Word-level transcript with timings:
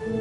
Broeders 0.00 0.16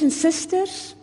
en 0.00 0.08
susters, 0.08 0.96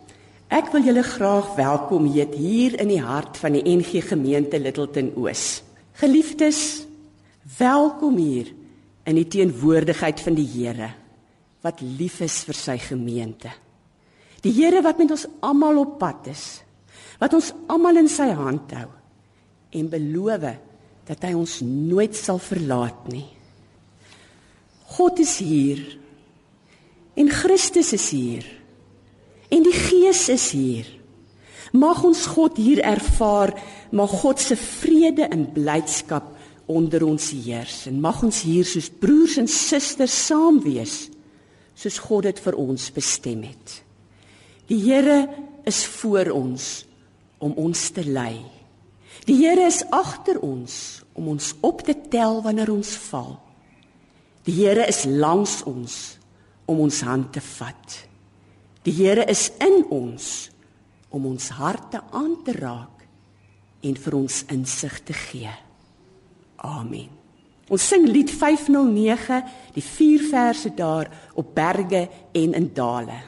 ek 0.50 0.72
wil 0.74 0.82
julle 0.82 1.02
graag 1.06 1.54
welkom 1.54 2.10
heet 2.10 2.34
hier 2.34 2.74
in 2.82 2.90
die 2.90 3.02
hart 3.02 3.38
van 3.38 3.54
die 3.54 3.62
NG 3.62 4.02
Gemeente 4.08 4.58
Littleton 4.58 5.14
Oos. 5.14 5.62
Geliefdes, 6.00 6.84
welkom 7.58 8.16
hier 8.16 8.52
in 9.04 9.18
die 9.18 9.28
teenwoordigheid 9.28 10.20
van 10.24 10.38
die 10.38 10.48
Here 10.48 10.92
wat 11.62 11.78
lief 11.84 12.18
is 12.24 12.40
vir 12.42 12.58
sy 12.58 12.74
gemeente. 12.82 13.52
Die 14.42 14.50
Here 14.56 14.80
wat 14.82 14.98
met 14.98 15.12
ons 15.14 15.28
almal 15.46 15.78
op 15.84 15.98
pad 16.00 16.26
is, 16.32 16.46
wat 17.22 17.36
ons 17.38 17.52
almal 17.70 18.00
in 18.02 18.10
sy 18.10 18.32
hand 18.34 18.72
hou 18.74 18.88
en 19.78 19.90
beloof 19.92 20.48
dat 21.06 21.22
hy 21.28 21.32
ons 21.38 21.60
nooit 21.62 22.14
sal 22.18 22.40
verlaat 22.42 23.06
nie. 23.12 23.28
God 24.98 25.22
is 25.22 25.38
hier 25.40 25.80
En 27.14 27.28
Christus 27.28 27.92
is 27.92 28.10
hier. 28.10 28.44
En 29.48 29.62
die 29.62 29.76
Gees 29.76 30.28
is 30.28 30.50
hier. 30.50 30.86
Mag 31.72 32.02
ons 32.04 32.26
God 32.34 32.58
hier 32.60 32.82
ervaar, 32.84 33.54
mag 33.90 34.10
God 34.20 34.40
se 34.40 34.56
vrede 34.60 35.24
en 35.32 35.46
blydskap 35.54 36.28
onder 36.72 37.04
ons 37.04 37.30
heers 37.32 37.86
en 37.90 38.00
mag 38.00 38.20
ons 38.24 38.42
hier 38.46 38.66
soos 38.68 38.90
broers 39.02 39.38
en 39.40 39.48
susters 39.50 40.14
saam 40.28 40.60
wees 40.62 41.08
soos 41.74 41.98
God 42.04 42.28
dit 42.28 42.42
vir 42.44 42.58
ons 42.60 42.90
bestem 42.94 43.42
het. 43.48 43.78
Die 44.68 44.78
Here 44.84 45.24
is 45.66 45.82
voor 45.98 46.30
ons 46.36 46.84
om 47.42 47.56
ons 47.58 47.88
te 47.96 48.04
lei. 48.06 48.36
Die 49.26 49.38
Here 49.40 49.66
is 49.66 49.82
agter 49.90 50.38
ons 50.44 51.02
om 51.18 51.32
ons 51.34 51.52
op 51.64 51.82
te 51.86 51.96
tel 52.12 52.40
wanneer 52.44 52.70
ons 52.72 52.94
val. 53.08 53.34
Die 54.46 54.54
Here 54.60 54.86
is 54.86 55.04
langs 55.08 55.60
ons 55.66 55.98
om 56.70 56.84
ons 56.84 57.02
hand 57.06 57.32
te 57.34 57.42
vat. 57.56 57.98
Die 58.86 58.94
Here 58.94 59.26
is 59.30 59.48
in 59.62 59.82
ons 59.90 60.51
om 61.12 61.26
ons 61.30 61.48
harte 61.58 62.00
aan 62.10 62.38
te 62.44 62.54
raak 62.56 63.04
en 63.82 63.98
vir 63.98 64.16
ons 64.16 64.44
insig 64.54 65.00
te 65.06 65.16
gee. 65.16 65.52
Amen. 66.62 67.10
Ons 67.72 67.86
sing 67.88 68.04
lied 68.08 68.30
509, 68.30 69.42
die 69.74 69.84
vier 69.84 70.24
verse 70.30 70.72
daar 70.76 71.10
op 71.38 71.54
berge 71.54 72.08
en 72.32 72.56
in 72.58 72.70
dale. 72.74 73.22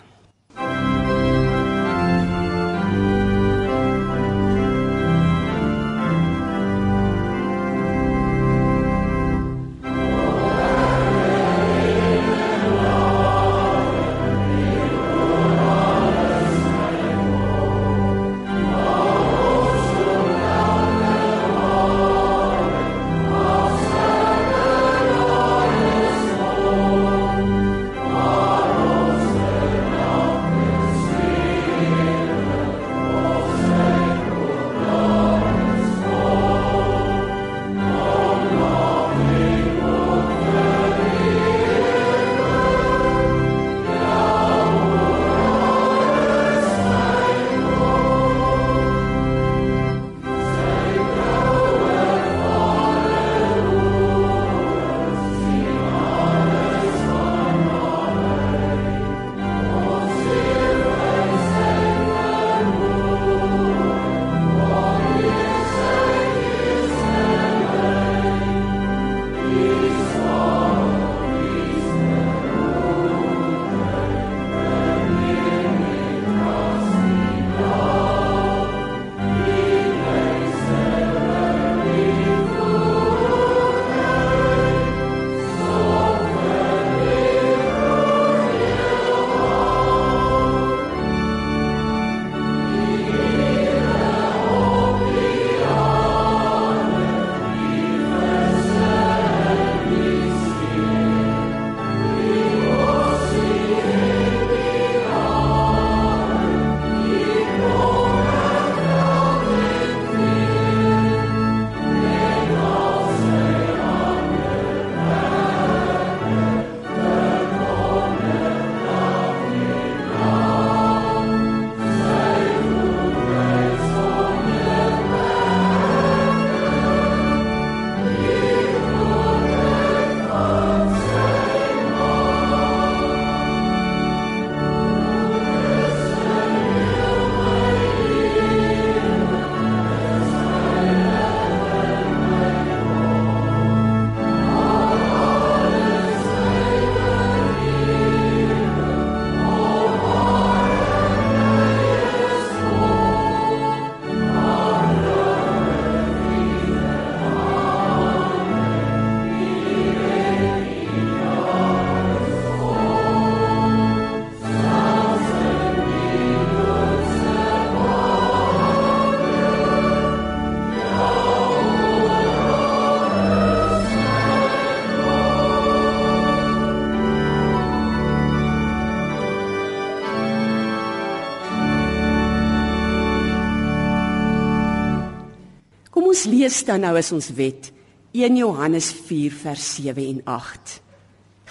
Lees 186.44 186.61
dan 186.69 186.82
nou 186.85 186.93
as 186.99 187.08
ons 187.14 187.31
wet 187.38 187.70
1 188.12 188.37
Johannes 188.37 188.91
4 188.93 189.32
vers 189.32 189.64
7 189.79 190.05
en 190.05 190.19
8. 190.29 190.75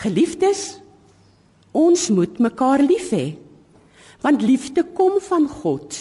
Geliefdes, 0.03 0.61
ons 1.73 2.03
moet 2.13 2.37
mekaar 2.37 2.83
lief 2.85 3.09
hê. 3.11 3.33
Want 4.21 4.45
liefde 4.45 4.85
kom 4.95 5.17
van 5.25 5.47
God. 5.49 5.97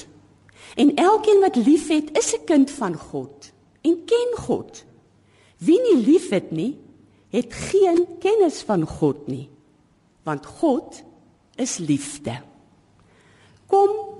En 0.76 0.92
elkeen 1.00 1.40
wat 1.40 1.56
liefhet, 1.56 2.12
is 2.18 2.34
'n 2.36 2.44
kind 2.44 2.70
van 2.70 2.94
God 2.94 3.52
en 3.80 4.04
ken 4.04 4.30
God. 4.36 4.84
Wie 5.58 5.80
nie 5.80 6.04
liefhet 6.04 6.52
nie, 6.52 6.76
het 7.30 7.52
geen 7.52 8.06
kennis 8.20 8.62
van 8.62 8.86
God 8.86 9.26
nie, 9.26 9.48
want 10.22 10.46
God 10.46 11.02
is 11.56 11.78
liefde. 11.78 12.42
Kom 13.66 14.11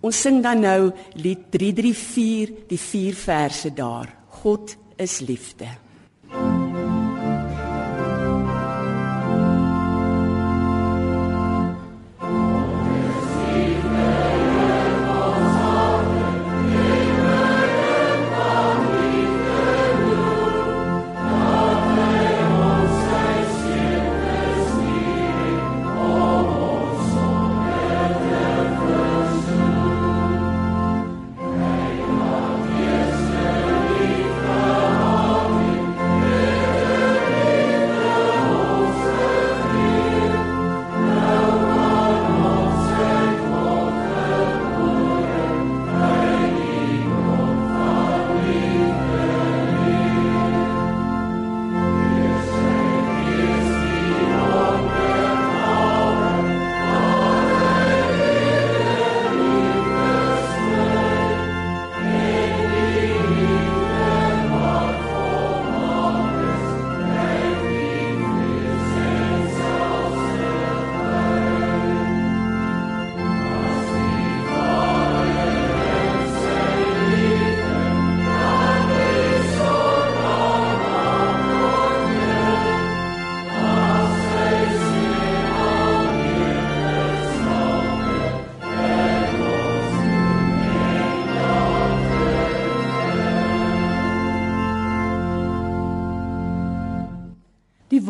ons 0.00 0.16
sing 0.16 0.40
dan 0.42 0.62
nou 0.64 0.90
lied 1.20 1.50
334 1.52 2.66
die 2.70 2.80
vier 2.80 3.14
verse 3.14 3.72
daar. 3.76 4.08
God 4.40 4.76
is 4.96 5.20
liefde. 5.20 5.68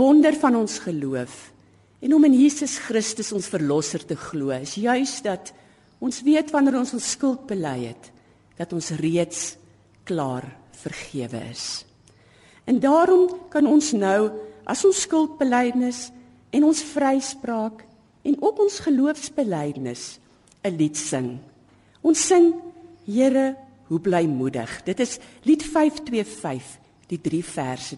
Wonder 0.01 0.37
van 0.41 0.57
ons 0.57 0.79
geloof 0.81 1.51
en 2.01 2.15
om 2.17 2.25
in 2.25 2.37
Jesus 2.41 2.79
Christus 2.81 3.35
ons 3.37 3.51
verlosser 3.53 4.05
te 4.09 4.17
glo 4.17 4.55
is 4.57 4.79
juis 4.81 5.19
dat 5.27 5.53
ons 6.01 6.23
weet 6.25 6.49
wanneer 6.55 6.79
ons 6.81 6.95
ons 6.97 7.11
skuld 7.17 7.45
bely 7.51 7.77
het 7.91 8.09
dat 8.57 8.73
ons 8.77 8.91
reeds 9.01 9.55
klaar 10.09 10.47
vergewe 10.81 11.41
is. 11.51 11.85
En 12.69 12.81
daarom 12.81 13.29
kan 13.53 13.67
ons 13.69 13.93
nou 13.97 14.31
as 14.69 14.85
ons 14.85 15.05
skuldbelydenis 15.07 16.09
en 16.55 16.67
ons 16.69 16.83
vryspraak 16.93 17.85
en 18.25 18.37
ook 18.41 18.61
ons 18.65 18.81
geloofsbelydenis 18.87 20.21
'n 20.65 20.77
lied 20.77 20.97
sing. 20.97 21.39
Ons 22.03 22.27
sing 22.27 22.55
Here, 23.07 23.57
hoe 23.89 23.99
blymoedig. 23.99 24.83
Dit 24.85 25.01
is 25.01 25.19
lied 25.43 25.63
525, 25.63 26.79
die 27.09 27.21
3 27.21 27.45
verse. 27.45 27.97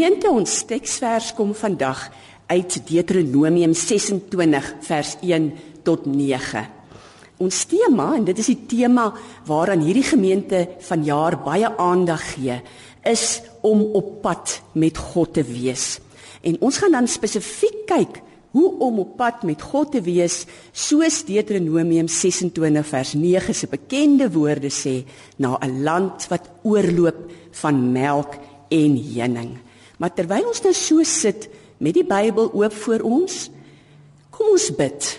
Gemeente 0.00 0.30
ons 0.32 0.52
teksvers 0.64 1.26
kom 1.36 1.50
vandag 1.52 2.06
uit 2.48 2.76
Deuteronomium 2.88 3.74
26 3.76 4.70
vers 4.86 5.10
1 5.20 5.50
tot 5.84 6.06
9. 6.08 6.62
Ons 7.44 7.58
tema 7.68 8.06
en 8.16 8.24
dit 8.24 8.40
is 8.40 8.48
die 8.48 8.62
tema 8.70 9.04
waaraan 9.44 9.84
hierdie 9.84 10.06
gemeente 10.08 10.62
vanjaar 10.88 11.36
baie 11.44 11.68
aandag 11.76 12.24
gee, 12.30 12.56
is 13.04 13.42
om 13.60 13.84
op 13.92 14.08
pad 14.24 14.56
met 14.72 14.96
God 14.96 15.36
te 15.36 15.44
wees. 15.44 15.98
En 16.40 16.56
ons 16.64 16.80
gaan 16.80 16.96
dan 16.96 17.12
spesifiek 17.20 17.84
kyk 17.92 18.22
hoe 18.56 18.72
om 18.80 19.04
op 19.04 19.18
pad 19.20 19.44
met 19.44 19.60
God 19.60 19.92
te 19.98 20.00
wees, 20.00 20.46
soos 20.72 21.26
Deuteronomium 21.28 22.08
26 22.08 22.94
vers 22.96 23.18
9 23.20 23.52
se 23.52 23.68
bekende 23.68 24.32
woorde 24.32 24.72
sê, 24.72 25.02
na 25.36 25.58
'n 25.60 25.82
land 25.84 26.30
wat 26.32 26.48
oorloop 26.64 27.28
van 27.52 27.92
melk 27.92 28.40
en 28.70 28.96
honing. 28.96 29.58
Maar 30.00 30.14
terwyl 30.16 30.48
ons 30.48 30.62
nou 30.64 30.72
so 30.76 31.04
sit 31.04 31.48
met 31.78 31.94
die 31.96 32.06
Bybel 32.06 32.48
oop 32.56 32.76
voor 32.84 33.04
ons, 33.04 33.50
kom 34.32 34.54
ons 34.54 34.70
bid. 34.76 35.12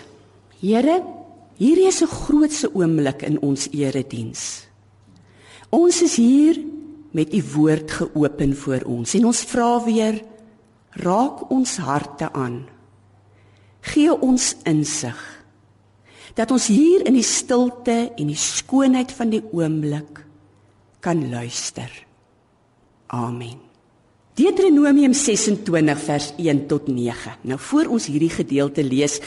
Here, 0.58 0.98
hierdie 1.58 1.86
is 1.86 2.02
'n 2.02 2.10
grootse 2.10 2.74
oomblik 2.74 3.22
in 3.22 3.38
ons 3.40 3.68
erediens. 3.70 4.66
Ons 5.70 6.02
is 6.02 6.16
hier 6.16 6.58
met 7.12 7.32
u 7.34 7.42
woord 7.54 7.90
geopen 7.90 8.56
voor 8.56 8.82
ons 8.84 9.14
en 9.14 9.24
ons 9.24 9.40
vra 9.44 9.84
weer 9.84 10.22
raak 10.90 11.50
ons 11.50 11.76
harte 11.76 12.32
aan 12.32 12.66
gee 13.82 14.12
ons 14.14 14.52
insig 14.68 15.18
dat 16.38 16.52
ons 16.54 16.70
hier 16.72 17.02
in 17.08 17.18
die 17.18 17.26
stilte 17.26 17.96
en 18.16 18.30
die 18.30 18.38
skoonheid 18.38 19.12
van 19.12 19.32
die 19.34 19.42
oomblik 19.52 20.22
kan 21.04 21.26
luister. 21.28 21.90
Amen. 23.12 23.71
Deuteronomium 24.32 25.12
26 25.12 25.98
vers 26.06 26.30
1 26.40 26.66
tot 26.66 26.86
9. 26.88 27.34
Nou 27.44 27.58
voor 27.60 27.90
ons 27.92 28.06
hierdie 28.08 28.30
gedeelte 28.32 28.80
lees, 28.80 29.18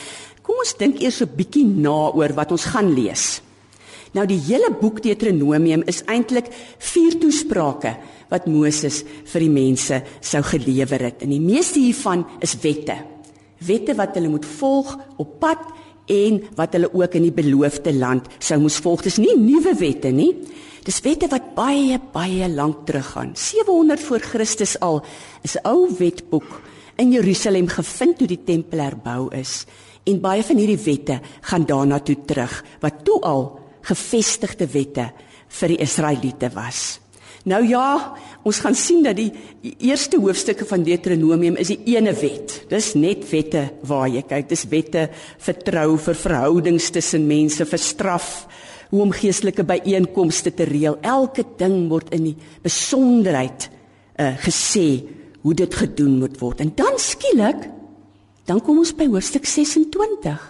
kom 0.41 0.57
ons 0.63 0.74
dink 0.79 0.97
eers 0.97 1.21
'n 1.21 1.29
bietjie 1.29 1.65
na 1.65 2.09
oor 2.09 2.33
wat 2.33 2.51
ons 2.51 2.65
gaan 2.65 2.89
lees. 2.89 3.41
Nou 4.13 4.25
die 4.25 4.39
hele 4.39 4.74
boek 4.81 5.03
Deuteronomium 5.03 5.83
is 5.85 6.01
eintlik 6.07 6.50
vier 6.79 7.19
toesprake 7.19 7.97
wat 8.29 8.47
Moses 8.47 9.03
vir 9.25 9.41
die 9.41 9.50
mense 9.50 10.03
sou 10.21 10.41
gelewer 10.41 11.00
het. 11.00 11.21
En 11.21 11.29
die 11.29 11.39
meeste 11.39 11.79
hiervan 11.79 12.25
is 12.41 12.57
wette 12.63 12.97
wette 13.65 13.95
wat 13.95 14.15
hulle 14.17 14.29
moet 14.29 14.45
volg 14.45 14.95
op 15.21 15.39
pad 15.39 15.62
en 16.12 16.41
wat 16.55 16.75
hulle 16.77 16.91
ook 16.93 17.17
in 17.17 17.25
die 17.27 17.33
beloofde 17.35 17.93
land 17.93 18.27
sou 18.39 18.59
moes 18.62 18.77
volg. 18.83 19.03
Dis 19.05 19.17
nie 19.21 19.33
nuwe 19.39 19.74
wette 19.79 20.12
nie. 20.13 20.31
Dis 20.85 21.01
wette 21.01 21.29
wat 21.31 21.53
baie 21.57 21.97
baie 22.13 22.50
lank 22.50 22.85
teruggaan. 22.85 23.33
700 23.33 24.00
voor 24.05 24.19
Christus 24.19 24.79
al 24.79 25.03
is 25.41 25.55
'n 25.57 25.67
ou 25.67 25.89
wetboek 25.97 26.62
in 26.97 27.12
Jerusalem 27.12 27.67
gevind 27.67 28.17
toe 28.17 28.27
die 28.27 28.43
tempel 28.43 28.79
herbou 28.79 29.33
is. 29.35 29.65
En 30.03 30.21
baie 30.21 30.43
van 30.43 30.57
hierdie 30.57 30.83
wette 30.85 31.19
gaan 31.41 31.65
daarna 31.65 32.00
toe 32.00 32.17
terug 32.25 32.63
wat 32.79 33.03
toe 33.03 33.21
al 33.21 33.59
gevestigde 33.81 34.67
wette 34.67 35.12
vir 35.47 35.67
die 35.67 35.81
Israeliete 35.81 36.50
was. 36.53 37.00
Nou 37.45 37.67
ja, 37.67 38.15
ons 38.45 38.59
gaan 38.61 38.77
sien 38.77 39.01
dat 39.05 39.17
die 39.17 39.31
eerste 39.87 40.19
hoofstukke 40.21 40.67
van 40.69 40.83
Deuteronomium 40.85 41.57
is 41.57 41.71
die 41.73 41.95
ene 41.95 42.13
wet. 42.13 42.59
Dis 42.69 42.93
net 42.93 43.25
wette 43.31 43.63
waar 43.89 44.05
jy 44.11 44.21
kyk, 44.27 44.49
dis 44.51 44.67
wette 44.69 45.07
vir 45.47 45.59
trou, 45.65 45.87
vir 45.97 46.19
verhoudings 46.19 46.91
tussen 46.93 47.25
mense, 47.25 47.65
vir 47.65 47.81
straf, 47.81 48.29
hoe 48.91 49.01
om 49.01 49.13
geestelike 49.15 49.65
byeenkomste 49.65 50.53
te 50.53 50.67
reël. 50.69 50.99
Elke 51.01 51.45
ding 51.57 51.87
word 51.89 52.13
in 52.13 52.29
die 52.29 52.35
besonderheid 52.63 53.65
uh, 53.67 54.35
gesê 54.45 54.87
hoe 55.41 55.55
dit 55.57 55.79
gedoen 55.81 56.19
moet 56.21 56.37
word. 56.41 56.61
En 56.61 56.71
dan 56.77 56.99
skielik 57.01 57.65
dan 58.45 58.61
kom 58.61 58.77
ons 58.77 58.93
by 58.93 59.07
hoofstuk 59.09 59.47
26. 59.49 60.41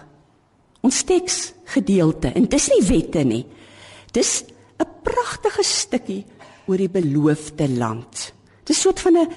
Ons 0.84 1.00
teks 1.08 1.38
gedeelte 1.72 2.34
en 2.36 2.44
dis 2.52 2.68
nie 2.74 2.82
wette 2.90 3.24
nie. 3.24 3.44
Dis 4.12 4.44
'n 4.76 4.88
pragtige 5.02 5.64
stukkie 5.64 6.24
oor 6.66 6.76
die 6.76 6.90
beloofde 6.90 7.68
land. 7.68 8.32
Dit 8.64 8.76
is 8.76 8.78
'n 8.78 8.82
soort 8.82 9.00
van 9.00 9.16
'n 9.16 9.28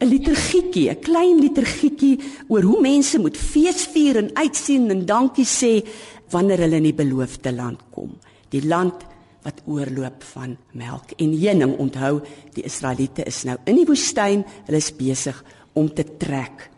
'n 0.00 0.08
liturgietjie, 0.08 0.90
'n 0.90 1.00
klein 1.00 1.40
liturgietjie 1.40 2.20
oor 2.48 2.62
hoe 2.62 2.80
mense 2.80 3.18
moet 3.18 3.36
feesvier 3.36 4.16
en 4.16 4.30
uitsien 4.34 4.90
en 4.90 5.06
dankie 5.06 5.44
sê 5.44 5.86
wanneer 6.30 6.58
hulle 6.58 6.76
in 6.76 6.90
die 6.90 6.94
beloofde 6.94 7.52
land 7.52 7.80
kom. 7.90 8.18
Die 8.50 8.66
land 8.66 8.94
wat 9.42 9.62
oorloop 9.64 10.22
van 10.34 10.56
melk 10.72 11.14
en 11.16 11.32
honing. 11.38 11.76
Onthou, 11.78 12.20
die 12.52 12.64
Israeliete 12.66 13.24
is 13.24 13.44
nou 13.44 13.56
in 13.64 13.76
die 13.76 13.86
woestyn, 13.86 14.44
hulle 14.66 14.76
is 14.82 14.92
besig 14.96 15.44
om 15.74 15.88
te 15.94 16.04
trek 16.18 16.70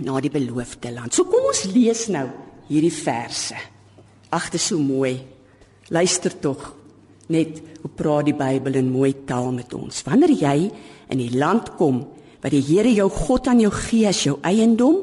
na 0.00 0.20
die 0.20 0.32
beloofde 0.32 0.92
land. 0.92 1.14
So 1.14 1.28
kom 1.28 1.44
ons 1.50 1.66
lees 1.74 2.06
nou 2.08 2.26
hierdie 2.70 2.94
verse. 2.94 3.56
Ag, 4.32 4.48
dit 4.50 4.60
is 4.60 4.66
so 4.72 4.80
mooi. 4.80 5.18
Luister 5.92 6.32
tog 6.40 6.72
net 7.32 7.60
hoe 7.82 7.90
praat 7.96 8.28
die 8.28 8.36
Bybel 8.36 8.78
in 8.78 8.92
mooi 8.92 9.12
taal 9.26 9.50
met 9.54 9.72
ons. 9.74 10.02
Wanneer 10.06 10.34
jy 10.36 10.56
in 11.12 11.18
die 11.22 11.32
land 11.36 11.72
kom 11.78 12.04
wat 12.42 12.52
die 12.54 12.62
Here 12.62 12.90
jou 12.92 13.08
God 13.10 13.48
aan 13.50 13.62
jou 13.62 13.72
gee 13.74 14.06
as 14.10 14.22
jou 14.26 14.38
eiendom 14.42 15.02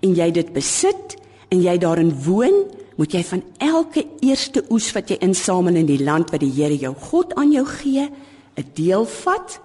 en 0.00 0.14
jy 0.16 0.30
dit 0.32 0.52
besit 0.52 1.16
en 1.50 1.62
jy 1.62 1.76
daarin 1.82 2.12
woon, 2.24 2.64
moet 2.96 3.14
jy 3.16 3.22
van 3.24 3.42
elke 3.64 4.04
eerste 4.24 4.62
oes 4.72 4.90
wat 4.96 5.10
jy 5.10 5.18
insamel 5.24 5.78
in 5.80 5.88
die 5.88 6.02
land 6.02 6.32
wat 6.32 6.42
die 6.44 6.52
Here 6.52 6.76
jou 6.76 6.92
God 7.08 7.34
aan 7.40 7.52
jou 7.52 7.64
gee, 7.64 8.08
'n 8.56 8.66
deel 8.74 9.04
vat 9.04 9.60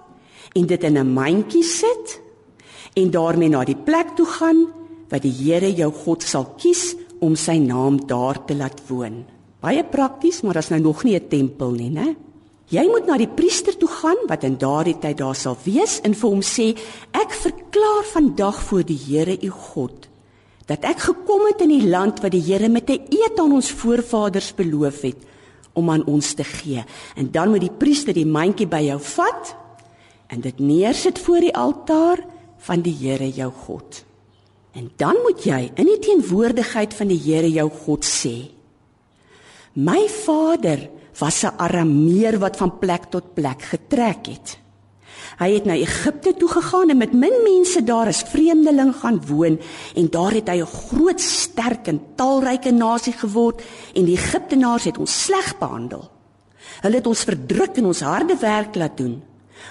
en 0.54 0.66
dit 0.66 0.84
in 0.84 0.98
'n 0.98 1.14
mandjie 1.14 1.64
sit 1.64 2.20
en 2.94 3.10
daarmee 3.10 3.48
na 3.48 3.64
die 3.64 3.76
plek 3.76 4.16
toe 4.16 4.26
gaan 4.26 4.66
wat 5.10 5.22
die 5.22 5.32
Here 5.32 5.70
jou 5.72 5.92
God 5.92 6.22
sal 6.22 6.44
kies 6.56 6.96
om 7.20 7.36
sy 7.36 7.58
naam 7.58 8.06
daar 8.06 8.44
te 8.44 8.54
laat 8.54 8.80
woon. 8.88 9.24
Baie 9.60 9.84
prakties, 9.84 10.42
maar 10.42 10.54
daar's 10.58 10.68
nou 10.68 10.80
nog 10.80 11.04
nie 11.04 11.16
'n 11.16 11.28
tempel 11.28 11.70
nie, 11.70 11.90
né? 11.90 12.16
Jy 12.66 12.82
moet 12.90 13.06
na 13.06 13.14
die 13.14 13.30
priester 13.30 13.76
toe 13.78 13.88
gaan 13.88 14.18
wat 14.26 14.42
in 14.42 14.56
daardie 14.58 14.96
tyd 14.98 15.20
daar 15.20 15.36
sal 15.38 15.56
wees 15.62 16.00
en 16.02 16.16
vir 16.18 16.30
hom 16.30 16.42
sê: 16.42 16.74
"Ek 17.14 17.30
verklaar 17.30 18.04
vandag 18.10 18.58
voor 18.62 18.82
die 18.82 18.98
Here 18.98 19.38
u 19.42 19.50
God 19.50 20.08
dat 20.66 20.82
ek 20.82 20.98
gekom 20.98 21.46
het 21.46 21.60
in 21.60 21.68
die 21.68 21.86
land 21.88 22.20
wat 22.20 22.32
die 22.32 22.42
Here 22.42 22.68
met 22.68 22.90
'n 22.90 23.06
eed 23.10 23.38
aan 23.38 23.52
ons 23.52 23.70
voorvaders 23.70 24.54
beloof 24.54 25.00
het 25.02 25.16
om 25.74 25.90
aan 25.90 26.04
ons 26.06 26.34
te 26.34 26.44
gee." 26.44 26.84
En 27.16 27.30
dan 27.30 27.50
moet 27.50 27.60
die 27.60 27.76
priester 27.78 28.12
die 28.12 28.26
mandjie 28.26 28.66
by 28.66 28.82
jou 28.82 29.00
vat 29.00 29.56
en 30.26 30.40
dit 30.40 30.58
neersit 30.58 31.18
voor 31.18 31.40
die 31.40 31.54
altaar 31.54 32.18
van 32.58 32.82
die 32.82 32.96
Here 33.00 33.30
jou 33.30 33.52
God. 33.52 34.04
En 34.72 34.90
dan 34.96 35.16
moet 35.22 35.44
jy 35.44 35.70
in 35.74 35.86
die 35.86 35.98
teenwoordigheid 35.98 36.94
van 36.94 37.08
die 37.08 37.20
Here 37.20 37.50
jou 37.50 37.70
God 37.70 38.04
sê: 38.04 38.55
My 39.76 40.08
vader 40.08 40.88
was 41.18 41.44
'n 41.44 41.52
arameer 41.56 42.38
wat 42.38 42.56
van 42.56 42.78
plek 42.78 43.04
tot 43.10 43.34
plek 43.34 43.62
getrek 43.62 44.26
het. 44.26 44.58
Hy 45.38 45.52
het 45.52 45.64
na 45.64 45.72
Egipte 45.72 46.34
toe 46.36 46.48
gegaan 46.48 46.88
en 46.88 46.96
met 46.96 47.12
min 47.12 47.42
mense 47.42 47.84
daar 47.84 48.06
as 48.06 48.22
vreemdeling 48.22 48.94
gaan 48.96 49.20
woon 49.26 49.60
en 49.94 50.10
daar 50.10 50.32
het 50.32 50.48
hy 50.48 50.60
'n 50.60 50.66
groot, 50.66 51.20
sterk 51.20 51.86
en 51.86 52.00
talryke 52.14 52.70
nasie 52.70 53.12
geword 53.12 53.62
en 53.94 54.04
die 54.04 54.16
Egiptenaars 54.16 54.84
het 54.84 54.98
ons 54.98 55.24
sleg 55.24 55.58
behandel. 55.58 56.10
Hulle 56.80 56.94
het 56.94 57.06
ons 57.06 57.24
verdruk 57.24 57.76
en 57.76 57.84
ons 57.84 58.00
harde 58.00 58.36
werk 58.36 58.74
laat 58.74 58.96
doen. 58.96 59.22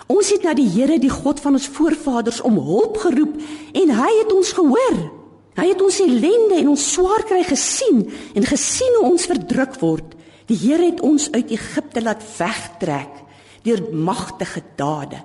Ons 0.08 0.30
het 0.30 0.44
na 0.44 0.54
die 0.54 0.70
Here, 0.70 1.00
die 1.00 1.10
God 1.10 1.40
van 1.40 1.54
ons 1.54 1.68
voorvaders 1.68 2.42
om 2.42 2.58
hulp 2.58 2.98
geroep 2.98 3.36
en 3.74 3.90
hy 3.90 4.12
het 4.22 4.34
ons 4.34 4.52
gehoor. 4.52 5.15
Hy 5.56 5.70
het 5.72 5.82
ons 5.84 6.02
ellende 6.04 6.58
en 6.60 6.74
ons 6.74 6.88
swaar 6.96 7.24
kry 7.28 7.42
gesien 7.48 8.04
en 8.36 8.48
gesien 8.48 8.98
hoe 9.00 9.12
ons 9.12 9.28
verdruk 9.30 9.78
word. 9.80 10.16
Die 10.50 10.58
Here 10.60 10.84
het 10.90 11.00
ons 11.06 11.30
uit 11.32 11.54
Egipte 11.56 12.04
laat 12.04 12.24
wegtrek 12.38 13.24
deur 13.66 13.82
magtige 13.98 14.62
dade, 14.78 15.24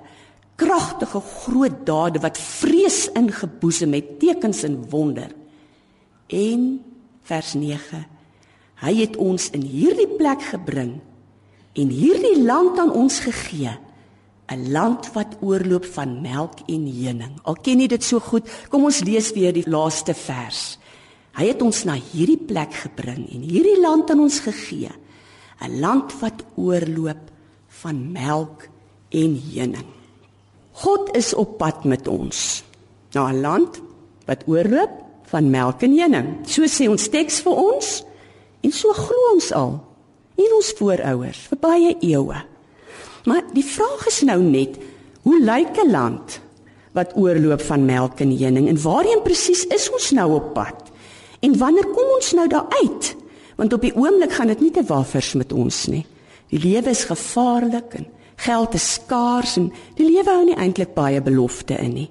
kragtige 0.57 1.19
groot 1.21 1.83
dade 1.85 2.21
wat 2.23 2.39
vrees 2.41 3.03
ingeboesem 3.13 3.93
het, 3.93 4.15
tekens 4.23 4.63
en 4.65 4.79
wonder. 4.89 5.29
En 6.25 6.63
vers 7.29 7.53
9. 7.53 8.01
Hy 8.81 8.93
het 8.97 9.19
ons 9.21 9.51
in 9.53 9.61
hierdie 9.61 10.09
plek 10.17 10.41
gebring 10.49 10.95
en 11.77 11.93
hierdie 11.93 12.39
land 12.41 12.79
aan 12.81 12.95
ons 12.97 13.19
gegee 13.21 13.75
'n 14.51 14.71
land 14.71 15.07
wat 15.13 15.37
oorloop 15.39 15.85
van 15.85 16.21
melk 16.21 16.59
en 16.67 16.83
honing. 16.83 17.39
Al 17.47 17.55
ken 17.55 17.79
jy 17.79 17.87
dit 17.87 18.03
so 18.03 18.19
goed, 18.19 18.49
kom 18.69 18.83
ons 18.83 19.03
lees 19.07 19.31
weer 19.31 19.53
die 19.53 19.69
laaste 19.69 20.13
vers. 20.13 20.77
Hy 21.39 21.47
het 21.47 21.61
ons 21.63 21.85
na 21.87 21.95
hierdie 21.95 22.39
plek 22.39 22.73
gebring 22.73 23.23
en 23.31 23.45
hierdie 23.47 23.79
land 23.79 24.11
aan 24.11 24.19
ons 24.19 24.39
gegee. 24.43 24.91
'n 25.61 25.79
Land 25.79 26.11
wat 26.19 26.43
oorloop 26.55 27.31
van 27.67 28.11
melk 28.11 28.67
en 29.09 29.39
honing. 29.53 29.89
God 30.71 31.15
is 31.15 31.33
op 31.33 31.57
pad 31.57 31.83
met 31.85 32.07
ons 32.07 32.63
na 33.13 33.31
'n 33.31 33.41
land 33.41 33.81
wat 34.25 34.43
oorloop 34.47 34.91
van 35.23 35.49
melk 35.49 35.81
en 35.81 35.99
honing. 35.99 36.27
So 36.45 36.63
sê 36.63 36.89
ons 36.89 37.09
teks 37.09 37.41
vir 37.41 37.53
ons 37.53 38.03
en 38.61 38.71
so 38.71 38.93
glo 38.93 39.33
ons 39.33 39.51
al 39.51 39.79
en 40.35 40.53
ons 40.55 40.73
voorouers 40.77 41.47
vir 41.49 41.57
baie 41.57 41.95
eeue. 42.01 42.50
Maar 43.25 43.43
die 43.53 43.65
vraag 43.65 44.07
is 44.07 44.21
nou 44.25 44.39
net, 44.41 44.77
hoe 45.21 45.39
lyk 45.39 45.77
'n 45.77 45.91
land 45.91 46.39
wat 46.91 47.15
oorloop 47.15 47.61
van 47.61 47.85
melk 47.85 48.19
en 48.19 48.37
honing 48.37 48.67
en 48.67 48.81
waarheen 48.81 49.21
presies 49.23 49.65
is 49.65 49.89
ons 49.91 50.11
nou 50.11 50.33
op 50.33 50.53
pad? 50.53 50.91
En 51.39 51.57
wanneer 51.57 51.85
kom 51.85 52.07
ons 52.15 52.31
nou 52.31 52.47
daar 52.47 52.65
uit? 52.69 53.15
Want 53.55 53.73
op 53.73 53.81
die 53.81 53.95
oomblik 53.95 54.31
gaan 54.31 54.47
dit 54.47 54.59
nie 54.59 54.71
te 54.71 54.83
wafers 54.83 55.33
met 55.33 55.53
ons 55.53 55.87
nie. 55.87 56.05
Die 56.49 56.59
lewe 56.59 56.89
is 56.89 57.03
gevaarlik 57.03 57.93
en 57.93 58.07
geld 58.35 58.73
is 58.73 58.93
skaars 58.93 59.57
en 59.57 59.71
die 59.95 60.09
lewe 60.09 60.29
hou 60.29 60.45
nie 60.45 60.57
eintlik 60.57 60.93
baie 60.93 61.21
belofte 61.21 61.77
in 61.77 61.93
nie. 61.93 62.09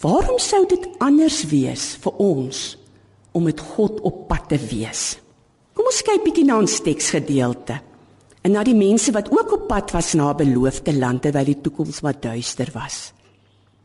Waarom 0.00 0.38
sou 0.38 0.66
dit 0.68 0.88
anders 0.98 1.42
wees 1.50 1.96
vir 2.00 2.12
ons 2.22 2.78
om 3.32 3.42
met 3.42 3.60
God 3.60 4.00
op 4.00 4.28
pad 4.28 4.48
te 4.48 4.58
wees. 4.70 5.18
Kom 5.74 5.88
ons 5.90 6.02
kyk 6.02 6.24
bietjie 6.24 6.44
na 6.44 6.58
ons 6.58 6.80
teksgedeelte. 6.84 7.80
En 8.42 8.54
na 8.54 8.62
die 8.62 8.76
mense 8.76 9.12
wat 9.12 9.30
ook 9.30 9.52
op 9.52 9.68
pad 9.68 9.90
was 9.90 10.14
na 10.14 10.34
beloofde 10.34 10.94
land 10.94 11.22
terwyl 11.22 11.44
die 11.44 11.60
toekoms 11.60 12.00
wat 12.00 12.22
duister 12.22 12.70
was. 12.74 13.12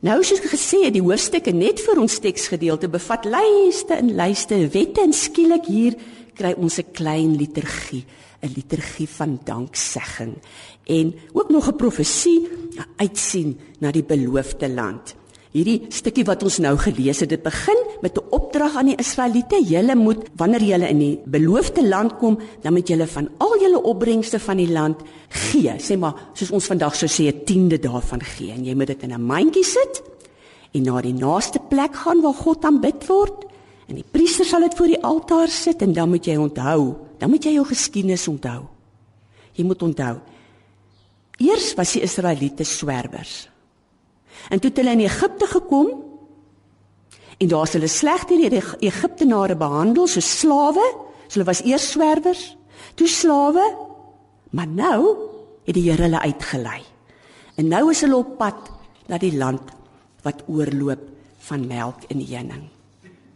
Nou 0.03 0.19
soos 0.23 0.41
gesê, 0.43 0.89
die 0.91 1.01
hoofstukke 1.01 1.53
net 1.55 1.79
vir 1.79 2.01
ons 2.03 2.19
teksgedeelte 2.19 2.89
bevat 2.91 3.23
lyste 3.25 3.95
en 3.95 4.11
lyste 4.17 4.57
wette 4.73 5.01
en 5.01 5.15
skielik 5.15 5.69
hier 5.71 5.95
kry 6.35 6.53
ons 6.57 6.79
'n 6.79 6.91
klein 6.91 7.37
liturgie, 7.37 8.03
'n 8.43 8.51
liturgie 8.55 9.07
van 9.07 9.39
danksegging 9.45 10.35
en 10.85 11.13
ook 11.33 11.49
nog 11.49 11.67
'n 11.67 11.75
profesie 11.75 12.47
uitsien 12.97 13.57
na 13.79 13.91
die 13.91 14.03
beloofde 14.03 14.69
land. 14.69 15.15
Hierdie 15.53 15.83
stukkie 15.93 16.23
wat 16.25 16.41
ons 16.41 16.55
nou 16.63 16.71
gelees 16.81 17.19
het, 17.21 17.29
dit 17.29 17.43
begin 17.43 17.77
met 18.01 18.17
'n 18.17 18.25
opdrag 18.33 18.75
aan 18.75 18.89
die 18.89 18.97
Israeliete. 18.97 19.61
Julle 19.61 19.95
moet 19.95 20.25
wanneer 20.35 20.63
julle 20.63 20.89
in 20.89 20.99
die 20.99 21.19
beloofde 21.25 21.87
land 21.87 22.17
kom, 22.17 22.39
dan 22.61 22.73
moet 22.73 22.87
julle 22.87 23.07
van 23.07 23.29
al 23.37 23.59
julle 23.61 23.83
opbrengste 23.83 24.39
van 24.39 24.57
die 24.57 24.71
land 24.71 25.01
gee. 25.29 25.73
Sê 25.77 25.97
maar, 25.97 26.15
soos 26.33 26.51
ons 26.51 26.65
vandag 26.65 26.95
sou 26.95 27.07
sê, 27.07 27.29
'n 27.29 27.43
tiende 27.45 27.79
daarvan 27.79 28.21
gee 28.21 28.51
en 28.51 28.65
jy 28.65 28.73
moet 28.75 28.87
dit 28.87 29.03
in 29.03 29.13
'n 29.13 29.25
mandjie 29.25 29.63
sit 29.63 30.01
en 30.73 30.81
na 30.83 31.01
die 31.01 31.13
naaste 31.13 31.59
plek 31.69 31.95
gaan 31.95 32.21
waar 32.21 32.33
God 32.33 32.65
aanbid 32.65 33.07
word. 33.07 33.45
En 33.87 33.95
die 33.95 34.05
priester 34.11 34.45
sal 34.45 34.59
dit 34.59 34.73
voor 34.73 34.87
die 34.87 35.03
altaar 35.03 35.47
sit 35.47 35.81
en 35.81 35.93
dan 35.93 36.09
moet 36.09 36.25
jy 36.25 36.35
onthou, 36.35 36.95
dan 37.19 37.29
moet 37.29 37.43
jy 37.43 37.53
jou 37.53 37.65
geskiedenis 37.65 38.27
onthou. 38.27 38.63
Jy 39.53 39.63
moet 39.63 39.81
onthou. 39.81 40.19
Eers 41.37 41.73
was 41.73 41.91
die 41.91 42.01
Israeliete 42.01 42.63
swerwers. 42.63 43.52
En 44.49 44.59
toe 44.59 44.69
het 44.69 44.79
hulle 44.81 44.95
in 44.97 45.05
Egipte 45.05 45.47
gekom 45.47 45.91
en 47.37 47.47
daar 47.49 47.67
is 47.67 47.73
hulle 47.75 47.89
sleg 47.91 48.25
deur 48.29 48.49
die 48.53 48.61
Egiptenare 48.87 49.55
behandel 49.59 50.07
so 50.07 50.21
slawe. 50.23 50.85
So 51.27 51.39
hulle 51.39 51.49
was 51.49 51.63
eers 51.65 51.89
swerwers, 51.91 52.43
toe 52.95 53.07
slawe, 53.07 53.63
maar 54.53 54.67
nou 54.67 54.99
het 55.65 55.75
die 55.75 55.89
Here 55.89 56.05
hulle 56.05 56.21
uitgelei. 56.21 56.81
En 57.55 57.67
nou 57.67 57.89
is 57.91 58.03
hulle 58.05 58.21
op 58.21 58.37
pad 58.37 58.69
na 59.09 59.17
die 59.21 59.33
land 59.37 59.73
wat 60.23 60.45
oorloop 60.47 61.03
van 61.49 61.67
melk 61.67 62.07
en 62.09 62.21
honing. 62.23 62.69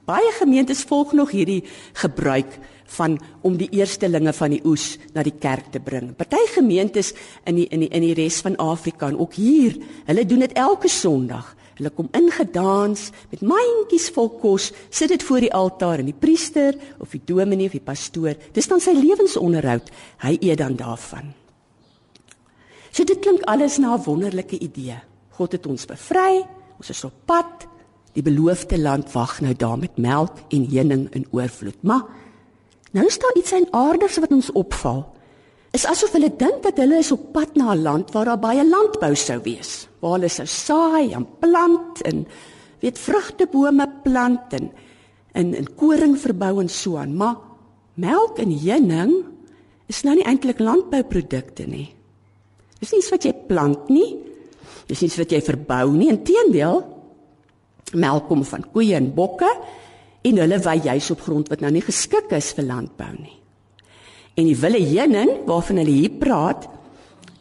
Baie 0.08 0.32
gemeentes 0.38 0.86
volg 0.88 1.12
nog 1.12 1.34
hierdie 1.36 1.64
gebruik 2.00 2.60
van 2.98 3.18
om 3.46 3.58
die 3.60 3.70
eerstelinge 3.76 4.34
van 4.34 4.54
die 4.56 4.62
oes 4.66 4.96
na 5.14 5.24
die 5.26 5.36
kerk 5.36 5.72
te 5.74 5.82
bring. 5.84 6.14
Party 6.18 6.40
gemeentes 6.54 7.14
in 7.46 7.60
die 7.60 7.68
in 7.74 7.86
die 7.86 7.92
in 7.92 8.06
die 8.06 8.16
res 8.18 8.40
van 8.46 8.58
Afrika 8.62 9.10
en 9.12 9.20
ook 9.20 9.38
hier, 9.40 9.78
hulle 10.08 10.26
doen 10.26 10.46
dit 10.46 10.58
elke 10.58 10.90
Sondag. 10.92 11.54
Hulle 11.78 11.92
kom 11.94 12.08
ingedans 12.18 13.12
met 13.30 13.44
mandjies 13.46 14.10
vol 14.16 14.32
kos, 14.42 14.72
sit 14.90 15.12
dit 15.14 15.24
voor 15.24 15.46
die 15.46 15.54
altaar 15.54 16.02
en 16.02 16.10
die 16.10 16.18
priester 16.18 16.74
of 17.00 17.14
die 17.14 17.22
dominee 17.22 17.70
of 17.70 17.78
die 17.78 17.84
pastoor, 17.84 18.34
dis 18.54 18.68
dan 18.68 18.82
sy 18.82 18.96
lewensonderhoud. 18.98 19.92
Hy 20.26 20.38
eet 20.42 20.58
dan 20.58 20.80
daarvan. 20.80 21.36
So 22.90 23.06
dit 23.06 23.22
klink 23.22 23.46
alles 23.46 23.78
na 23.78 23.94
'n 23.94 24.04
wonderlike 24.04 24.58
idee. 24.58 24.98
God 25.38 25.52
het 25.52 25.66
ons 25.68 25.86
bevry, 25.86 26.48
ons 26.80 26.90
is 26.90 27.04
op 27.04 27.14
pad 27.26 27.68
Die 28.18 28.26
beloofde 28.26 28.80
land 28.82 29.12
wag 29.14 29.36
nou 29.46 29.54
daar 29.54 29.78
met 29.78 29.98
melk 30.02 30.40
en 30.50 30.64
honing 30.72 31.04
in 31.14 31.28
oorvloed. 31.30 31.78
Maar 31.86 32.02
nou 32.92 33.06
is 33.08 33.20
daar 33.20 33.36
iets 33.36 33.52
en 33.52 33.68
aardigs 33.72 34.18
wat 34.24 34.32
ons 34.32 34.52
opval. 34.52 35.06
Is 35.76 35.86
asof 35.86 36.14
hulle 36.16 36.30
dink 36.40 36.64
dat 36.64 36.80
hulle 36.82 37.02
is 37.04 37.12
op 37.12 37.32
pad 37.34 37.56
na 37.56 37.74
'n 37.74 37.82
land 37.82 38.12
waar 38.12 38.26
daar 38.26 38.40
baie 38.40 38.64
landbou 38.64 39.16
sou 39.16 39.40
wees. 39.44 39.88
Waar 40.00 40.12
hulle 40.18 40.30
sou 40.30 40.48
saai 40.48 41.14
en 41.14 41.28
plant 41.40 42.02
en 42.02 42.28
weet 42.80 43.00
vrugtebome 43.00 43.88
plant 44.04 44.54
en 44.54 44.72
en 45.32 45.54
en 45.54 45.68
koring 45.76 46.18
verbou 46.18 46.62
en 46.62 46.70
so 46.70 46.98
aan. 46.98 47.16
Maar 47.16 47.36
melk 47.94 48.40
en 48.40 48.52
honing 48.52 49.26
is 49.88 50.04
nou 50.04 50.16
nie 50.16 50.26
eintlik 50.26 50.60
landbouprodukte 50.60 51.68
nie. 51.68 51.96
Dis 52.80 52.92
nie 52.92 53.00
iets 53.00 53.12
wat 53.12 53.24
jy 53.24 53.34
plant 53.48 53.90
nie. 53.90 54.18
Dis 54.88 55.02
nie 55.02 55.10
iets 55.10 55.18
wat 55.18 55.32
jy 55.32 55.42
verbou 55.42 55.92
nie. 55.92 56.10
Inteendeel, 56.10 56.84
melk 57.94 58.28
kom 58.28 58.44
van 58.44 58.66
koeie 58.74 58.96
en 58.96 59.14
bokke 59.14 59.50
en 60.26 60.40
hulle 60.42 60.60
wy 60.64 60.78
juis 60.88 61.12
op 61.14 61.22
grond 61.26 61.52
wat 61.52 61.62
nou 61.64 61.72
nie 61.74 61.84
geskik 61.86 62.32
is 62.38 62.54
vir 62.58 62.68
landbou 62.68 63.12
nie. 63.18 63.36
En 64.38 64.46
die 64.46 64.58
wille 64.58 64.82
heuning 64.86 65.32
waarvan 65.50 65.82
hulle 65.82 65.94
hier 65.94 66.18
praat, 66.22 66.68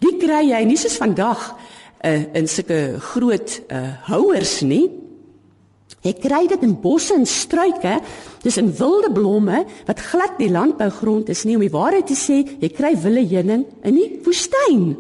die 0.01 0.17
kry 0.21 0.47
jy 0.51 0.63
nie 0.69 0.79
soos 0.81 0.97
vandag 1.01 1.51
uh, 1.53 2.23
in 2.37 2.49
sulke 2.49 2.99
groot 3.13 3.59
uh, 3.69 3.83
houers 4.09 4.61
nie. 4.65 4.87
Jy 6.07 6.15
kry 6.23 6.45
dit 6.49 6.63
in 6.63 6.77
bosse 6.81 7.17
en 7.17 7.27
struike, 7.27 7.99
dis 8.45 8.59
in 8.61 8.71
wilde 8.79 9.11
blomme 9.13 9.65
wat 9.89 10.05
glad 10.13 10.37
die 10.39 10.53
landbougrond 10.53 11.33
is 11.33 11.45
nie 11.45 11.57
om 11.59 11.65
die 11.65 11.73
waarheid 11.73 12.07
te 12.09 12.19
sê, 12.19 12.43
jy 12.61 12.71
kry 12.73 12.95
wille 13.03 13.25
heuning 13.27 13.67
in 13.85 13.99
die 13.99 14.11
woestyn. 14.25 14.95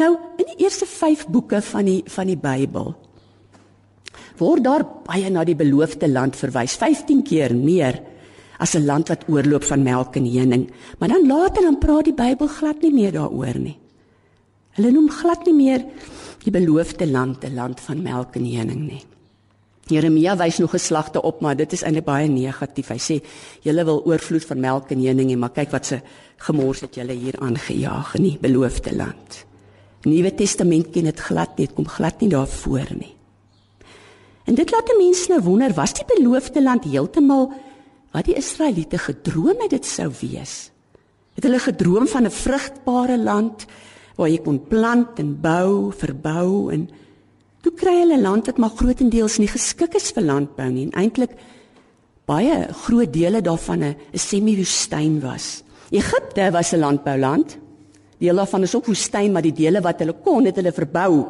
Nou, 0.00 0.12
in 0.40 0.48
die 0.48 0.64
eerste 0.64 0.86
5 0.88 1.26
boeke 1.32 1.60
van 1.64 1.88
die 1.88 2.00
van 2.10 2.30
die 2.30 2.38
Bybel 2.40 2.94
word 4.38 4.64
daar 4.64 4.84
baie 5.06 5.30
na 5.30 5.44
die 5.44 5.56
beloofde 5.56 6.08
land 6.08 6.36
verwys, 6.36 6.76
15 6.76 7.22
keer 7.22 7.54
meer 7.54 8.00
as 8.58 8.74
'n 8.74 8.86
land 8.86 9.08
wat 9.08 9.28
oorloop 9.28 9.64
van 9.64 9.82
melk 9.82 10.16
en 10.16 10.26
honing. 10.26 10.70
Maar 10.98 11.08
dan 11.08 11.26
later 11.26 11.62
dan 11.62 11.78
praat 11.78 12.04
die 12.04 12.14
Bybel 12.14 12.46
glad 12.46 12.82
nie 12.82 12.92
meer 12.92 13.12
daaroor 13.12 13.58
nie. 13.58 13.78
Hulle 14.70 14.90
noem 14.90 15.10
glad 15.10 15.46
nie 15.46 15.54
meer 15.54 15.84
die 16.44 16.50
beloofde 16.50 17.06
land 17.06 17.44
'n 17.44 17.54
land 17.54 17.80
van 17.80 18.02
melk 18.02 18.36
en 18.36 18.44
honing 18.44 18.86
nie. 18.88 19.02
Jeremia 19.86 20.36
wys 20.36 20.58
nog 20.58 20.70
geslagte 20.70 21.22
op, 21.22 21.40
maar 21.40 21.56
dit 21.56 21.72
is 21.72 21.82
eintlik 21.82 22.04
baie 22.04 22.28
negatief. 22.28 22.88
Hy 22.88 22.98
sê 22.98 23.22
julle 23.62 23.84
wil 23.84 24.04
oorvloed 24.06 24.44
van 24.44 24.60
melk 24.60 24.90
en 24.90 25.06
honing, 25.06 25.34
maar 25.38 25.50
kyk 25.50 25.70
wat 25.70 25.86
se 25.86 26.00
gemors 26.36 26.80
het 26.80 26.94
julle 26.94 27.12
hier 27.12 27.38
aangejaag 27.38 28.14
in 28.14 28.22
die 28.22 28.38
beloofde 28.40 28.94
land. 28.94 29.44
Nuwe 30.04 30.34
Testament 30.34 30.90
ken 30.90 31.04
dit 31.04 31.20
glad 31.20 31.58
nie, 31.58 31.66
dit 31.66 31.74
kom 31.74 31.86
glad 31.86 32.20
nie 32.20 32.28
daarvoor 32.28 32.94
nie. 32.98 33.14
En 34.44 34.54
dit 34.54 34.70
laat 34.70 34.94
mense 34.98 35.30
nou 35.30 35.40
wonder, 35.40 35.72
was 35.74 35.94
die 35.94 36.06
beloofde 36.16 36.62
land 36.62 36.84
heeltemal 36.84 37.52
wat 38.12 38.26
die 38.28 38.36
Israeliete 38.36 38.98
gedroom 38.98 39.62
het 39.62 39.70
dit 39.70 39.86
sou 39.86 40.10
wees? 40.20 40.70
Het 41.34 41.46
hulle 41.48 41.58
gedroom 41.62 42.06
van 42.06 42.26
'n 42.26 42.30
vrugbare 42.30 43.18
land 43.18 43.66
waar 44.16 44.28
jy 44.28 44.38
kon 44.38 44.60
plant 44.68 45.18
en 45.18 45.40
bou, 45.40 45.92
verbou 45.92 46.72
en 46.72 46.88
toe 47.62 47.72
kry 47.72 48.00
hulle 48.00 48.16
'n 48.16 48.22
land 48.22 48.46
wat 48.46 48.58
maar 48.58 48.76
grootendeels 48.76 49.38
nie 49.38 49.48
geskik 49.48 49.94
is 49.94 50.10
vir 50.12 50.22
landbou 50.22 50.70
nie 50.70 50.84
en 50.90 50.98
eintlik 51.02 51.30
baie 52.26 52.68
groot 52.84 53.12
dele 53.12 53.40
daarvan 53.40 53.82
'n 53.82 53.96
semi-woestyn 54.12 55.20
was. 55.20 55.62
Egipte 55.90 56.50
was 56.50 56.72
'n 56.72 56.78
landbouland. 56.78 57.58
Deel 58.18 58.36
daarvan 58.36 58.62
is 58.62 58.74
ook 58.74 58.86
woestyn, 58.86 59.32
maar 59.32 59.42
die 59.42 59.52
dele 59.52 59.80
wat 59.80 59.98
hulle 59.98 60.14
kon, 60.24 60.44
het 60.44 60.56
hulle 60.56 60.72
verbou. 60.72 61.26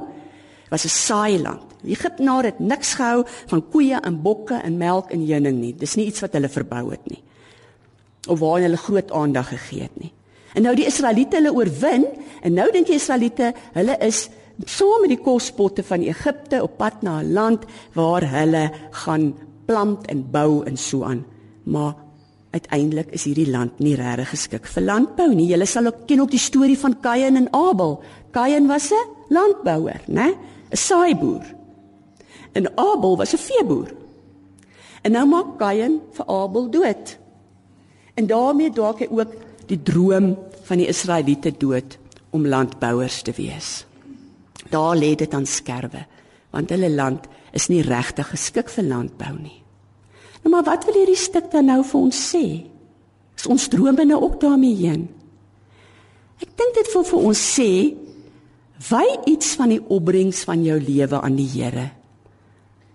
Was 0.71 0.85
'n 0.85 0.89
saai 0.89 1.39
land. 1.83 1.91
Egiptenare 1.91 2.47
het 2.47 2.59
niks 2.59 2.95
gehou 2.95 3.25
van 3.47 3.63
koeie 3.71 4.01
en 4.01 4.23
bokke 4.23 4.55
en 4.55 4.77
melk 4.77 5.11
en 5.11 5.21
honing 5.21 5.61
nie. 5.61 5.75
Dis 5.75 5.97
nie 5.97 6.07
iets 6.07 6.21
wat 6.21 6.33
hulle 6.33 6.49
verbou 6.49 6.91
het 6.91 7.09
nie. 7.11 7.23
Of 8.29 8.39
waar 8.39 8.61
hulle 8.61 8.77
groot 8.77 9.11
aandag 9.11 9.49
gegee 9.49 9.83
het 9.83 10.01
nie. 10.01 10.13
En 10.55 10.63
nou 10.63 10.75
die 10.77 10.87
Israeliete 10.87 11.37
hulle 11.37 11.53
oorwin 11.53 12.07
en 12.43 12.55
nou 12.55 12.71
dink 12.73 12.87
die 12.87 12.95
Israeliete 12.95 13.55
hulle 13.73 13.97
is 14.01 14.29
saam 14.69 15.01
met 15.01 15.11
die 15.11 15.23
kospotte 15.23 15.83
van 15.83 16.03
Egipte 16.03 16.63
op 16.63 16.77
pad 16.77 17.03
na 17.03 17.21
'n 17.21 17.33
land 17.33 17.65
waar 17.95 18.23
hulle 18.23 18.71
gaan 18.91 19.35
plant 19.67 20.07
en 20.07 20.31
bou 20.31 20.65
en 20.65 20.77
so 20.77 21.03
aan. 21.03 21.25
Maar 21.65 21.95
uiteindelik 22.51 23.11
is 23.11 23.25
hierdie 23.25 23.51
land 23.51 23.79
nie 23.79 23.95
regtig 23.95 24.29
geskik 24.29 24.67
vir 24.67 24.83
landbou 24.83 25.35
nie. 25.35 25.47
Julle 25.47 25.67
sal 25.67 25.87
ook 25.87 26.07
ken 26.07 26.21
ook 26.21 26.31
die 26.31 26.39
storie 26.39 26.79
van 26.79 27.01
Kain 27.01 27.37
en 27.37 27.49
Abel. 27.53 28.03
Kain 28.31 28.67
was 28.67 28.91
'n 28.93 29.09
landbouer, 29.29 30.01
né? 30.07 30.37
'n 30.71 30.77
Saaiboer. 30.77 31.62
En 32.53 32.69
Abel 32.77 33.17
was 33.17 33.33
'n 33.33 33.39
veeboer. 33.39 33.95
En 35.03 35.13
nou 35.13 35.27
maak 35.27 35.59
Kain 35.59 36.01
vir 36.13 36.27
Abel 36.27 36.71
dood. 36.71 37.19
En 38.15 38.27
daarmee 38.27 38.71
dalk 38.71 38.99
hy 38.99 39.09
ook 39.11 39.33
die 39.67 39.83
droom 39.83 40.37
van 40.63 40.77
die 40.77 40.87
Israeliete 40.87 41.55
dood 41.59 41.99
om 42.31 42.47
landbouers 42.47 43.23
te 43.23 43.33
wees. 43.37 43.87
Daar 44.71 44.97
lê 44.97 45.15
dit 45.15 45.35
aan 45.35 45.47
skerwe, 45.47 46.07
want 46.51 46.71
hulle 46.71 46.91
land 46.91 47.27
is 47.53 47.69
nie 47.69 47.83
regtig 47.83 48.29
geskik 48.29 48.71
vir 48.71 48.85
landbou 48.85 49.33
nie. 49.39 49.63
Nou 50.43 50.55
maar 50.55 50.65
wat 50.65 50.85
wil 50.85 50.95
hierdie 50.95 51.19
stuk 51.19 51.51
dan 51.51 51.65
nou 51.65 51.83
vir 51.85 52.01
ons 52.01 52.35
sê? 52.35 52.45
Is 53.37 53.47
ons 53.47 53.69
drome 53.69 54.05
nou 54.05 54.23
ook 54.23 54.41
daarmee 54.41 54.77
heen? 54.77 55.09
Ek 56.43 56.49
dink 56.57 56.75
dit 56.75 56.93
wil 56.95 57.05
vir 57.05 57.19
ons 57.19 57.43
sê 57.59 57.71
wy 58.91 59.07
iets 59.31 59.55
van 59.55 59.69
die 59.69 59.83
opbrengs 59.89 60.45
van 60.45 60.65
jou 60.65 60.81
lewe 60.81 61.21
aan 61.21 61.37
die 61.39 61.49
Here 61.49 61.91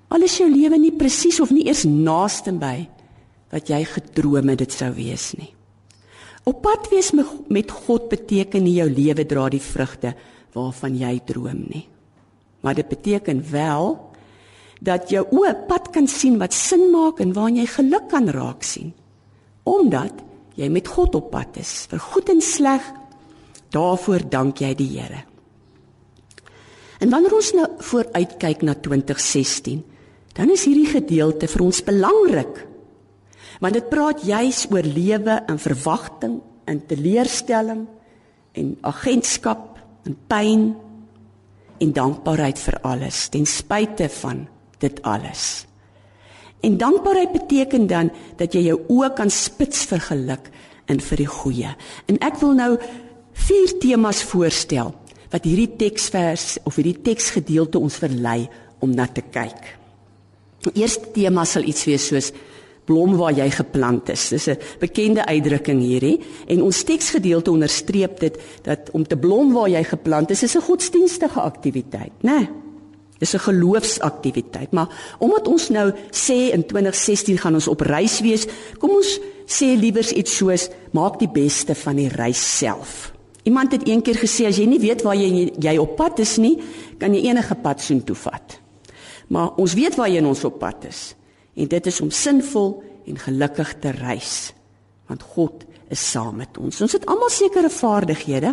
Al 0.07 0.23
is 0.23 0.37
jou 0.39 0.47
lewe 0.47 0.79
nie 0.79 0.93
presies 0.95 1.39
of 1.43 1.51
nie 1.51 1.65
eers 1.67 1.83
naaste 1.87 2.53
by 2.55 2.87
wat 3.51 3.69
jy 3.71 3.81
gedroom 3.87 4.51
het 4.51 4.63
dit 4.63 4.73
sou 4.75 4.89
wees 4.95 5.31
nie. 5.39 5.51
Op 6.47 6.61
pad 6.63 6.87
wees 6.91 7.11
met 7.11 7.71
God 7.71 8.07
beteken 8.11 8.63
nie 8.63 8.77
jou 8.77 8.87
lewe 8.87 9.25
dra 9.27 9.47
die 9.51 9.63
vrugte 9.63 10.13
waarvan 10.55 10.95
jy 10.95 11.17
droom 11.27 11.65
nie. 11.67 11.83
Maar 12.63 12.79
dit 12.79 12.87
beteken 12.87 13.43
wel 13.51 13.97
dat 14.83 15.11
jou 15.11 15.25
oë 15.33 15.53
pad 15.67 15.91
kan 15.93 16.07
sien 16.07 16.37
wat 16.39 16.55
sin 16.55 16.87
maak 16.93 17.19
en 17.23 17.33
waar 17.35 17.51
jy 17.51 17.65
geluk 17.67 18.07
kan 18.11 18.29
raak 18.31 18.63
sien. 18.63 18.93
Omdat 19.67 20.23
jy 20.57 20.69
met 20.71 20.87
God 20.87 21.17
op 21.19 21.31
pad 21.33 21.59
is, 21.59 21.85
vir 21.91 22.01
goed 22.01 22.29
en 22.31 22.41
sleg, 22.41 22.85
daarvoor 23.75 24.25
dank 24.31 24.61
jy 24.63 24.71
die 24.77 24.89
Here. 24.95 25.25
En 27.03 27.11
wanneer 27.13 27.35
ons 27.37 27.51
nou 27.53 27.67
vooruitkyk 27.89 28.63
na 28.65 28.73
2016, 28.73 29.83
dan 30.37 30.51
is 30.53 30.67
hierdie 30.69 30.89
gedeelte 30.89 31.49
vir 31.49 31.63
ons 31.65 31.83
belangrik. 31.85 32.59
Want 33.63 33.73
dit 33.73 33.87
praat 33.89 34.21
juis 34.21 34.65
oor 34.69 34.85
lewe 34.85 35.39
in 35.49 35.57
verwagting, 35.61 36.35
in 36.69 36.81
teleurstelling 36.85 37.87
en 38.57 38.75
agentskap 38.85 39.79
en 40.05 40.17
pyn 40.29 40.67
en 41.81 41.93
dankbaarheid 41.93 42.59
vir 42.61 42.77
alles 42.85 43.27
ten 43.33 43.47
spyte 43.49 44.09
van 44.19 44.45
dit 44.81 45.01
alles. 45.01 45.65
En 46.61 46.77
dankbaarheid 46.77 47.33
beteken 47.33 47.87
dan 47.89 48.11
dat 48.37 48.53
jy 48.53 48.67
jou 48.69 48.79
oë 48.93 49.11
kan 49.17 49.33
spits 49.33 49.85
vir 49.89 50.01
geluk 50.05 50.49
en 50.89 51.01
vir 51.01 51.21
die 51.21 51.29
goeie. 51.29 51.73
En 52.09 52.21
ek 52.25 52.39
wil 52.41 52.55
nou 52.57 52.71
vier 53.47 53.73
temas 53.81 54.23
voorstel 54.25 54.93
wat 55.33 55.45
hierdie 55.45 55.73
teksvers 55.81 56.57
of 56.65 56.77
hierdie 56.79 56.97
teksgedeelte 57.05 57.81
ons 57.81 57.99
verlei 58.01 58.47
om 58.81 58.93
na 58.93 59.09
te 59.09 59.25
kyk. 59.25 59.86
Die 60.73 60.81
eerste 60.81 61.11
tema 61.13 61.45
sal 61.45 61.63
iets 61.63 61.85
wees 61.87 62.07
soos 62.07 62.31
blom 62.87 63.17
waar 63.19 63.35
jy 63.35 63.49
geplant 63.51 64.09
is. 64.09 64.29
Dis 64.29 64.47
'n 64.47 64.57
bekende 64.79 65.25
uitdrukking 65.25 65.81
hierdie 65.81 66.19
en 66.47 66.61
ons 66.61 66.83
teksgedeelte 66.83 67.51
onderstreep 67.51 68.19
dit 68.19 68.37
dat 68.63 68.89
om 68.91 69.03
te 69.03 69.17
blom 69.17 69.53
waar 69.53 69.69
jy 69.69 69.83
geplant 69.83 70.31
is, 70.31 70.43
is 70.43 70.55
'n 70.55 70.61
godsdienstige 70.61 71.39
aktiwiteit, 71.41 72.13
né? 72.21 72.39
Nee, 72.39 72.49
dis 73.19 73.33
'n 73.33 73.39
geloofsaktiwiteit, 73.39 74.71
maar 74.71 75.15
omdat 75.19 75.47
ons 75.47 75.69
nou 75.69 75.91
sê 76.11 76.53
in 76.53 76.65
2016 76.65 77.37
gaan 77.37 77.53
ons 77.53 77.67
op 77.67 77.81
reis 77.81 78.19
wees, 78.19 78.45
kom 78.77 78.89
ons 78.89 79.19
sê 79.45 79.79
liewers 79.79 80.11
iets 80.11 80.35
soos 80.35 80.69
maak 80.91 81.19
die 81.19 81.29
beste 81.29 81.75
van 81.75 81.95
die 81.95 82.09
reis 82.09 82.57
self. 82.57 83.11
Iemand 83.43 83.71
het 83.71 83.87
eendag 83.87 84.19
gesê 84.19 84.45
as 84.45 84.57
jy 84.57 84.65
nie 84.65 84.79
weet 84.79 85.01
waar 85.01 85.15
jy 85.15 85.51
jy 85.59 85.77
op 85.77 85.95
pad 85.95 86.19
is 86.19 86.37
nie, 86.37 86.57
kan 86.97 87.13
jy 87.13 87.29
enige 87.29 87.55
pad 87.55 87.81
soontoe 87.81 88.15
vat. 88.15 88.66
Maar 89.27 89.55
ons 89.59 89.73
weet 89.73 89.95
waar 89.95 90.09
jy 90.09 90.23
ons 90.23 90.43
op 90.47 90.59
pad 90.59 90.87
is 90.87 91.15
en 91.57 91.67
dit 91.67 91.89
is 91.89 92.01
om 92.01 92.11
sinvol 92.13 92.83
en 93.07 93.17
gelukkig 93.17 93.73
te 93.81 93.91
reis 93.95 94.53
want 95.07 95.23
God 95.23 95.63
is 95.87 96.01
saam 96.03 96.35
met 96.41 96.57
ons. 96.59 96.81
Ons 96.83 96.97
het 96.97 97.05
almal 97.07 97.31
sekere 97.31 97.69
vaardighede. 97.71 98.51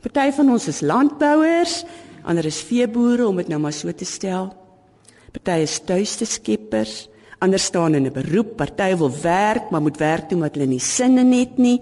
Party 0.00 0.30
van 0.32 0.48
ons 0.54 0.68
is 0.70 0.80
landbouers, 0.80 1.82
ander 2.24 2.46
is 2.48 2.62
veeboere 2.64 3.26
om 3.28 3.36
dit 3.36 3.50
nou 3.52 3.58
maar 3.60 3.76
so 3.76 3.92
te 3.92 4.08
stel. 4.08 4.48
Party 5.34 5.58
is 5.66 5.76
tuiste 5.84 6.24
skeppers, 6.24 7.10
ander 7.44 7.60
staan 7.60 7.94
in 7.94 8.06
'n 8.06 8.12
beroep, 8.12 8.56
party 8.56 8.96
wil 8.96 9.12
werk 9.22 9.70
maar 9.70 9.82
moet 9.82 9.98
werk 9.98 10.28
toe 10.28 10.36
omdat 10.36 10.54
hulle 10.54 10.66
nie 10.66 10.80
sinne 10.80 11.22
net 11.22 11.58
nie. 11.58 11.80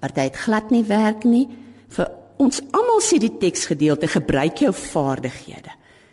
Party 0.00 0.20
het 0.20 0.36
glad 0.36 0.70
nie 0.70 0.84
werk 0.84 1.24
nie. 1.24 1.48
Vir 1.88 2.10
ons 2.36 2.60
almal 2.70 3.00
sê 3.00 3.18
die 3.18 3.38
teksgedeelte 3.38 4.08
gebruik 4.08 4.58
jou 4.58 4.72
vaardighede 4.72 5.70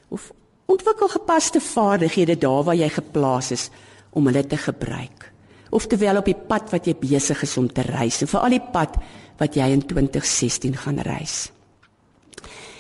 of 0.10 0.32
Ontwikkel 0.66 1.08
gepaste 1.08 1.60
vaardighede 1.60 2.38
daar 2.38 2.64
waar 2.64 2.76
jy 2.76 2.90
geplaas 2.90 3.52
is 3.52 3.70
om 4.10 4.26
hulle 4.26 4.46
te 4.48 4.58
gebruik. 4.58 5.32
Oftewel 5.70 6.18
op 6.18 6.26
die 6.30 6.38
pad 6.38 6.70
wat 6.72 6.86
jy 6.86 6.96
besig 6.96 7.42
is 7.44 7.58
om 7.58 7.68
te 7.68 7.82
reis 7.82 8.22
en 8.22 8.30
veral 8.30 8.56
die 8.56 8.68
pad 8.74 8.96
wat 9.42 9.58
jy 9.58 9.68
in 9.74 9.82
2016 9.86 10.78
gaan 10.86 11.02
reis. 11.04 11.52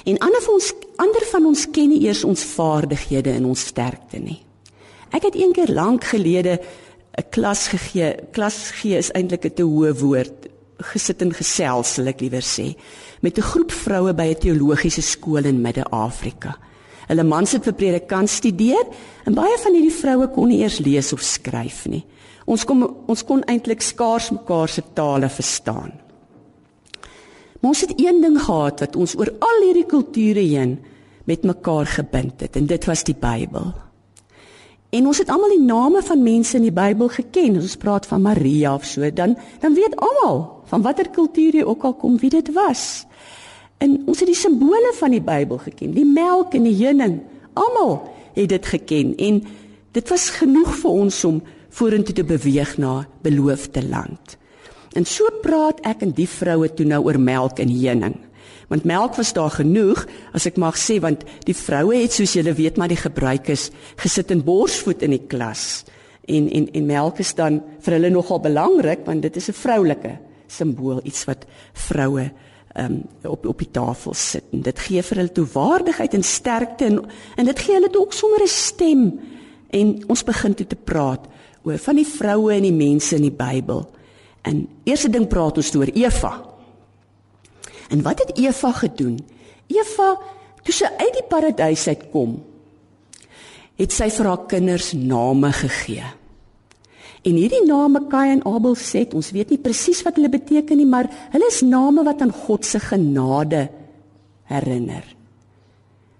En 0.06 0.20
ander 0.20 0.42
van 0.46 0.54
ons 0.54 0.72
ander 1.02 1.26
van 1.32 1.46
ons 1.50 1.66
ken 1.74 1.90
nie 1.90 2.04
eers 2.06 2.24
ons 2.28 2.44
vaardighede 2.54 3.34
en 3.34 3.48
ons 3.50 3.68
sterkte 3.72 4.20
nie. 4.20 4.40
Ek 5.14 5.26
het 5.28 5.36
eendag 5.36 5.72
lank 5.74 6.04
gelede 6.12 6.60
'n 7.18 7.30
klas 7.30 7.68
gegee. 7.68 8.16
Klas 8.32 8.72
gee 8.80 8.98
is 8.98 9.12
eintlik 9.12 9.46
'n 9.46 9.54
te 9.54 9.64
hoë 9.64 9.94
woord. 10.00 10.50
Gesit 10.78 11.22
en 11.22 11.34
gesels, 11.34 11.94
sal 11.94 12.08
ek 12.08 12.22
liewer 12.22 12.42
sê, 12.42 12.76
met 13.22 13.38
'n 13.38 13.42
groep 13.42 13.72
vroue 13.72 14.14
by 14.14 14.28
'n 14.34 14.40
teologiese 14.40 15.02
skool 15.02 15.46
in 15.46 15.62
Midde-Afrika. 15.62 16.58
Hulle 17.08 17.26
mans 17.28 17.52
het 17.56 17.66
vir 17.68 17.76
predikant 17.80 18.30
studeer 18.30 18.86
en 19.28 19.36
baie 19.36 19.58
van 19.64 19.76
hierdie 19.76 19.96
vroue 19.96 20.30
kon 20.36 20.52
nie 20.52 20.62
eers 20.64 20.80
lees 20.84 21.12
of 21.16 21.24
skryf 21.26 21.86
nie. 21.92 22.04
Ons 22.46 22.66
kom 22.68 22.84
ons 23.08 23.24
kon 23.28 23.44
eintlik 23.48 23.84
skaars 23.84 24.32
mekaar 24.36 24.72
se 24.72 24.84
tale 24.96 25.30
verstaan. 25.32 25.94
Maar 27.60 27.72
ons 27.72 27.84
het 27.86 27.94
een 27.96 28.20
ding 28.22 28.36
gehad 28.40 28.84
wat 28.84 28.96
ons 29.00 29.16
oor 29.16 29.32
al 29.40 29.62
hierdie 29.64 29.88
kulture 29.88 30.44
heen 30.44 30.78
met 31.24 31.46
mekaar 31.48 31.88
gebind 31.88 32.42
het 32.44 32.60
en 32.60 32.68
dit 32.68 32.86
was 32.86 33.04
die 33.08 33.16
Bybel. 33.16 33.72
En 34.94 35.08
ons 35.10 35.18
het 35.18 35.30
almal 35.32 35.56
die 35.56 35.66
name 35.66 36.04
van 36.06 36.22
mense 36.22 36.58
in 36.60 36.68
die 36.68 36.76
Bybel 36.76 37.10
geken. 37.10 37.56
Ons 37.58 37.80
praat 37.82 38.06
van 38.06 38.22
Maria 38.22 38.76
of 38.76 38.86
so, 38.86 39.08
dan 39.10 39.38
dan 39.64 39.74
weet 39.74 39.96
almal 39.96 40.44
van 40.70 40.84
watter 40.86 41.10
kultuur 41.10 41.56
jy 41.56 41.64
ook 41.64 41.84
al 41.84 41.96
kom 41.98 42.20
wie 42.22 42.30
dit 42.30 42.52
was. 42.54 43.06
En 43.84 43.98
ons 44.08 44.20
het 44.20 44.30
die 44.30 44.38
simbole 44.38 44.94
van 45.00 45.12
die 45.12 45.24
Bybel 45.24 45.60
geken, 45.66 45.92
die 45.96 46.08
melk 46.08 46.56
en 46.56 46.68
die 46.68 46.78
heuning. 46.78 47.20
Almal 47.60 47.98
het 48.34 48.50
dit 48.54 48.70
geken 48.76 49.16
en 49.22 49.42
dit 49.94 50.10
was 50.10 50.30
genoeg 50.40 50.72
vir 50.80 51.02
ons 51.04 51.18
om 51.28 51.42
vorentoe 51.74 52.16
te 52.16 52.26
beweeg 52.26 52.78
na 52.82 53.04
beloofde 53.26 53.84
land. 53.86 54.38
En 54.94 55.06
so 55.10 55.28
praat 55.42 55.82
ek 55.90 56.06
en 56.06 56.14
die 56.16 56.30
vroue 56.30 56.70
toe 56.74 56.86
nou 56.88 57.02
oor 57.08 57.20
melk 57.20 57.60
en 57.60 57.74
heuning. 57.74 58.16
Want 58.70 58.88
melk 58.90 59.18
was 59.20 59.34
daar 59.36 59.52
genoeg, 59.52 60.06
as 60.34 60.48
ek 60.50 60.58
mag 60.62 60.78
sê, 60.80 61.00
want 61.02 61.26
die 61.46 61.58
vroue 61.58 61.98
het 61.98 62.16
soos 62.16 62.38
julle 62.38 62.54
weet 62.58 62.80
maar 62.80 62.90
die 62.90 63.02
gebruik 63.02 63.50
is 63.54 63.68
gesit 64.02 64.32
in 64.34 64.46
borsvoet 64.46 65.04
in 65.06 65.18
die 65.18 65.26
klas. 65.30 65.84
En 66.30 66.48
en 66.48 66.70
en 66.72 66.88
melk 66.88 67.20
is 67.20 67.34
dan 67.36 67.60
vir 67.84 67.98
hulle 67.98 68.14
nogal 68.14 68.40
belangrik 68.42 69.04
want 69.06 69.22
dit 69.22 69.36
is 69.36 69.50
'n 69.50 69.60
vroulike 69.60 70.18
simbool, 70.48 71.02
iets 71.04 71.26
wat 71.26 71.46
vroue 71.74 72.32
um, 72.80 73.04
op 73.24 73.46
op 73.46 73.58
die 73.58 73.72
tafel 73.72 74.14
sit 74.14 74.44
en 74.52 74.62
dit 74.62 74.80
gee 74.80 75.02
vir 75.02 75.18
hulle 75.22 75.32
toe 75.32 75.46
waardigheid 75.54 76.14
en 76.14 76.24
sterkte 76.24 76.86
en 76.86 77.00
en 77.36 77.46
dit 77.46 77.60
gee 77.60 77.76
hulle 77.78 77.92
ook 78.00 78.14
sommer 78.14 78.42
'n 78.44 78.48
stem 78.48 79.20
en 79.70 79.94
ons 80.08 80.24
begin 80.24 80.54
toe 80.54 80.68
te 80.68 80.76
praat 80.76 81.28
oor 81.64 81.78
van 81.78 81.96
die 81.96 82.08
vroue 82.08 82.54
en 82.54 82.66
die 82.68 82.76
mense 82.76 83.16
in 83.16 83.22
die 83.22 83.32
Bybel. 83.32 83.86
En 84.44 84.68
eerste 84.84 85.10
ding 85.10 85.28
praat 85.28 85.58
ons 85.58 85.76
oor 85.76 85.90
Eva. 85.96 86.34
En 87.90 88.02
wat 88.02 88.20
het 88.20 88.38
Eva 88.38 88.72
gedoen? 88.72 89.20
Eva 89.68 90.18
toe 90.64 90.74
sy 90.74 90.90
uit 91.00 91.14
die 91.14 91.28
paradys 91.28 91.88
uitkom, 91.88 92.38
het 93.80 93.92
sy 93.92 94.10
vir 94.14 94.30
haar 94.30 94.46
kinders 94.48 94.94
name 94.94 95.52
gegee. 95.52 96.06
En 97.24 97.38
hierdie 97.40 97.64
name 97.64 98.02
Kain 98.12 98.38
en 98.38 98.46
Abel 98.50 98.76
sê, 98.76 99.06
ons 99.16 99.32
weet 99.32 99.54
nie 99.54 99.62
presies 99.62 100.02
wat 100.04 100.18
hulle 100.20 100.32
beteken 100.32 100.80
nie, 100.80 100.88
maar 100.90 101.08
hulle 101.32 101.48
is 101.48 101.62
name 101.64 102.04
wat 102.04 102.22
aan 102.24 102.34
God 102.36 102.68
se 102.68 102.82
genade 102.84 103.70
herinner. 104.52 105.06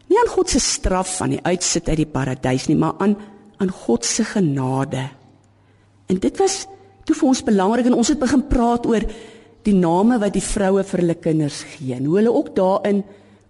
Nie 0.08 0.20
aan 0.22 0.32
God 0.32 0.54
se 0.54 0.62
straf 0.64 1.18
van 1.20 1.34
die 1.36 1.42
uitsit 1.44 1.90
uit 1.90 2.00
die 2.04 2.10
paradys 2.10 2.70
nie, 2.70 2.80
maar 2.80 2.96
aan 3.04 3.18
aan 3.62 3.70
God 3.70 4.04
se 4.06 4.24
genade. 4.28 5.04
En 6.12 6.20
dit 6.20 6.40
was 6.42 6.66
toe 7.08 7.16
vir 7.16 7.30
ons 7.30 7.44
belangrik 7.46 7.88
en 7.88 7.96
ons 7.96 8.10
het 8.12 8.20
begin 8.20 8.44
praat 8.50 8.88
oor 8.90 9.06
die 9.64 9.76
name 9.76 10.18
wat 10.20 10.36
die 10.36 10.44
vroue 10.44 10.84
vir 10.88 11.04
hulle 11.04 11.16
kinders 11.20 11.62
gee 11.76 11.96
en 11.96 12.08
hoe 12.10 12.18
hulle 12.20 12.34
ook 12.34 12.50
daarin 12.58 13.04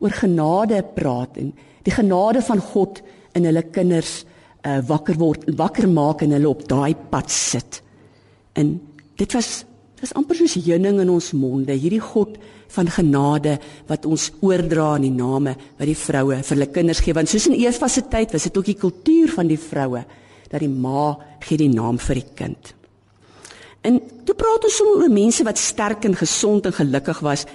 oor 0.04 0.14
genade 0.14 0.82
praat 0.96 1.40
en 1.42 1.54
die 1.86 1.94
genade 1.94 2.44
van 2.46 2.62
God 2.74 3.02
in 3.38 3.48
hulle 3.50 3.64
kinders 3.74 4.22
uh, 4.64 4.80
wakker 4.88 5.20
word 5.20 5.46
wakker 5.58 5.88
maak 5.92 6.24
en 6.24 6.36
hulle 6.36 6.50
op 6.50 6.66
daai 6.70 6.96
pad 6.96 7.32
sit. 7.32 7.82
En 8.60 8.76
dit 9.20 9.38
was 9.38 9.64
dit 9.64 10.10
was 10.10 10.18
amper 10.20 10.36
soos 10.36 10.58
heuning 10.66 11.00
in 11.00 11.10
ons 11.10 11.32
monde, 11.38 11.72
hierdie 11.72 12.02
God 12.04 12.36
van 12.74 12.90
genade 12.92 13.58
wat 13.88 14.06
ons 14.10 14.32
oordra 14.44 14.96
in 14.98 15.08
die 15.08 15.16
name 15.16 15.54
wat 15.78 15.88
die 15.88 15.98
vroue 15.98 16.42
vir 16.42 16.56
hulle 16.56 16.72
kinders 16.74 17.04
gee 17.06 17.16
want 17.16 17.30
soos 17.32 17.48
in 17.48 17.56
Eva 17.60 17.88
se 17.88 18.04
tyd 18.12 18.34
was 18.34 18.48
dit 18.50 18.58
ook 18.58 18.68
die 18.68 18.80
kultuur 18.80 19.32
van 19.36 19.48
die 19.48 19.60
vroue 19.62 20.02
dat 20.50 20.62
die 20.62 20.72
ma 20.72 21.14
gee 21.44 21.60
die 21.62 21.72
naam 21.72 22.00
vir 22.02 22.20
die 22.20 22.32
kind. 22.38 22.74
En 23.84 24.00
toe 24.24 24.36
praat 24.40 24.64
ons 24.64 24.76
sommer 24.80 25.04
oor 25.04 25.14
mense 25.14 25.44
wat 25.46 25.60
sterk 25.60 26.06
en 26.08 26.16
gesond 26.16 26.68
en 26.70 26.76
gelukkig 26.76 27.20
was 27.26 27.46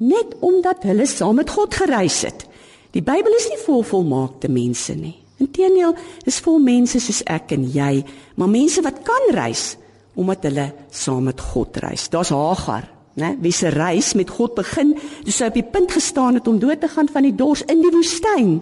net 0.00 0.36
omdat 0.44 0.84
hulle 0.88 1.06
saam 1.08 1.38
met 1.40 1.50
God 1.52 1.74
gereis 1.76 2.22
het. 2.26 2.46
Die 2.96 3.04
Bybel 3.04 3.36
is 3.36 3.48
nie 3.52 3.60
vol 3.64 3.84
volmaakte 3.86 4.50
mense 4.50 4.96
nie. 4.96 5.16
Inteendeel, 5.40 5.94
dis 6.24 6.40
vol 6.44 6.58
mense 6.62 7.00
soos 7.00 7.22
ek 7.30 7.54
en 7.56 7.64
jy, 7.72 8.02
maar 8.36 8.50
mense 8.52 8.82
wat 8.84 9.02
kan 9.06 9.30
reis 9.36 9.74
omdat 10.20 10.42
hulle 10.48 10.66
saam 10.92 11.28
met 11.30 11.40
God 11.40 11.78
reis. 11.80 12.08
Daar's 12.12 12.32
Hagar, 12.34 12.88
né? 13.16 13.36
Wie 13.40 13.52
se 13.54 13.70
reis 13.72 14.12
met 14.18 14.30
God 14.30 14.54
begin, 14.58 14.92
toe 15.24 15.32
sy 15.32 15.48
op 15.48 15.56
die 15.56 15.64
punt 15.64 15.94
gestaan 15.96 16.36
het 16.36 16.48
om 16.50 16.58
dood 16.60 16.82
te 16.82 16.90
gaan 16.92 17.08
van 17.08 17.24
die 17.24 17.34
dors 17.36 17.62
in 17.70 17.80
die 17.80 17.92
woestyn. 17.94 18.58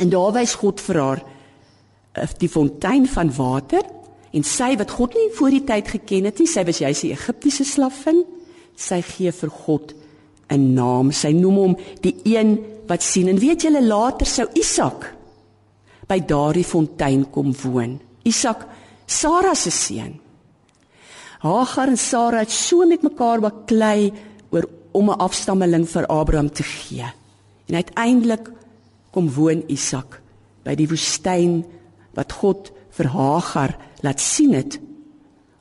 En 0.00 0.12
daar 0.12 0.32
wys 0.38 0.56
God 0.62 0.80
vir 0.80 1.00
haar 1.02 1.20
eh, 1.20 2.28
die 2.40 2.48
fontein 2.48 3.04
van 3.10 3.32
water 3.36 3.84
en 4.32 4.46
sy 4.46 4.72
wat 4.78 4.94
God 4.96 5.16
nie 5.18 5.28
voor 5.36 5.52
die 5.52 5.64
tyd 5.66 5.90
geken 5.90 6.30
het 6.30 6.40
nie, 6.40 6.48
sy 6.48 6.64
was 6.64 6.80
juis 6.80 7.02
'n 7.04 7.12
Egiptiese 7.18 7.64
slavin, 7.64 8.24
sy 8.76 9.02
gee 9.02 9.32
vir 9.32 9.50
God 9.50 9.94
'n 10.48 10.74
naam. 10.74 11.12
Sy 11.12 11.32
noem 11.32 11.56
hom 11.56 11.76
die 12.00 12.16
een 12.24 12.58
wat 12.90 13.06
sien. 13.06 13.30
En 13.30 13.38
weet 13.38 13.62
julle 13.66 13.82
later 13.86 14.26
sou 14.26 14.48
Isak 14.58 15.06
by 16.10 16.18
daardie 16.26 16.66
fontein 16.66 17.28
kom 17.30 17.52
woon. 17.62 18.00
Isak, 18.26 18.66
Sara 19.06 19.54
se 19.54 19.70
seun. 19.70 20.16
Hagar 21.40 21.88
en 21.88 21.98
Sara 21.98 22.42
het 22.42 22.52
so 22.52 22.84
met 22.86 23.02
mekaar 23.06 23.40
baklei 23.40 24.10
oor 24.50 24.66
om 24.92 25.10
'n 25.10 25.18
afstammeling 25.18 25.86
vir 25.88 26.06
Abraham 26.06 26.50
te 26.50 26.62
gee. 26.62 27.06
En 27.68 27.74
uiteindelik 27.74 28.50
kom 29.10 29.30
woon 29.30 29.62
Isak 29.68 30.20
by 30.64 30.74
die 30.74 30.88
woestyn 30.88 31.64
wat 32.14 32.32
God 32.32 32.72
vir 32.90 33.06
Hagar 33.06 33.76
laat 34.02 34.20
sien 34.20 34.54
het 34.54 34.78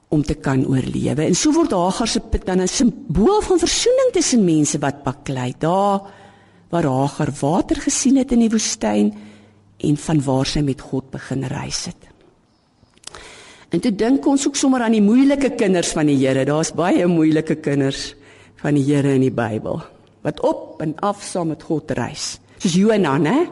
om 0.10 0.24
te 0.24 0.34
kan 0.34 0.66
oorlewe. 0.66 1.26
En 1.26 1.36
so 1.36 1.52
word 1.52 1.72
Hagar 1.72 2.08
se 2.08 2.20
put 2.20 2.46
dan 2.46 2.62
'n 2.62 2.68
simbool 2.68 3.42
van 3.42 3.60
versoening 3.60 4.12
tussen 4.12 4.46
mense 4.46 4.80
wat 4.80 5.04
baklei. 5.04 5.54
Daar 5.58 6.02
waar 6.70 6.86
Hagar 6.86 7.32
water 7.42 7.82
gesien 7.82 8.18
het 8.18 8.32
in 8.32 8.46
die 8.46 8.52
woestyn 8.52 9.14
en 9.80 9.98
van 9.98 10.22
waar 10.24 10.46
sy 10.46 10.62
met 10.62 10.82
God 10.82 11.10
begin 11.12 11.44
reis 11.50 11.86
het. 11.86 12.10
En 13.70 13.80
toe 13.80 13.92
dink 13.94 14.26
ons 14.26 14.48
ook 14.48 14.58
sommer 14.58 14.82
aan 14.82 14.98
die 14.98 15.06
moeilike 15.06 15.54
kinders 15.58 15.94
van 15.94 16.10
die 16.10 16.18
Here. 16.18 16.46
Daar's 16.46 16.74
baie 16.74 17.06
moeilike 17.08 17.56
kinders 17.62 18.16
van 18.62 18.78
die 18.78 18.84
Here 18.84 19.14
in 19.14 19.22
die 19.22 19.34
Bybel 19.34 19.82
wat 20.26 20.42
op 20.44 20.82
en 20.84 20.98
af 21.00 21.22
saam 21.24 21.54
met 21.54 21.64
God 21.64 21.92
reis. 21.96 22.40
Soos 22.60 22.76
Jonah, 22.76 23.16
né? 23.24 23.48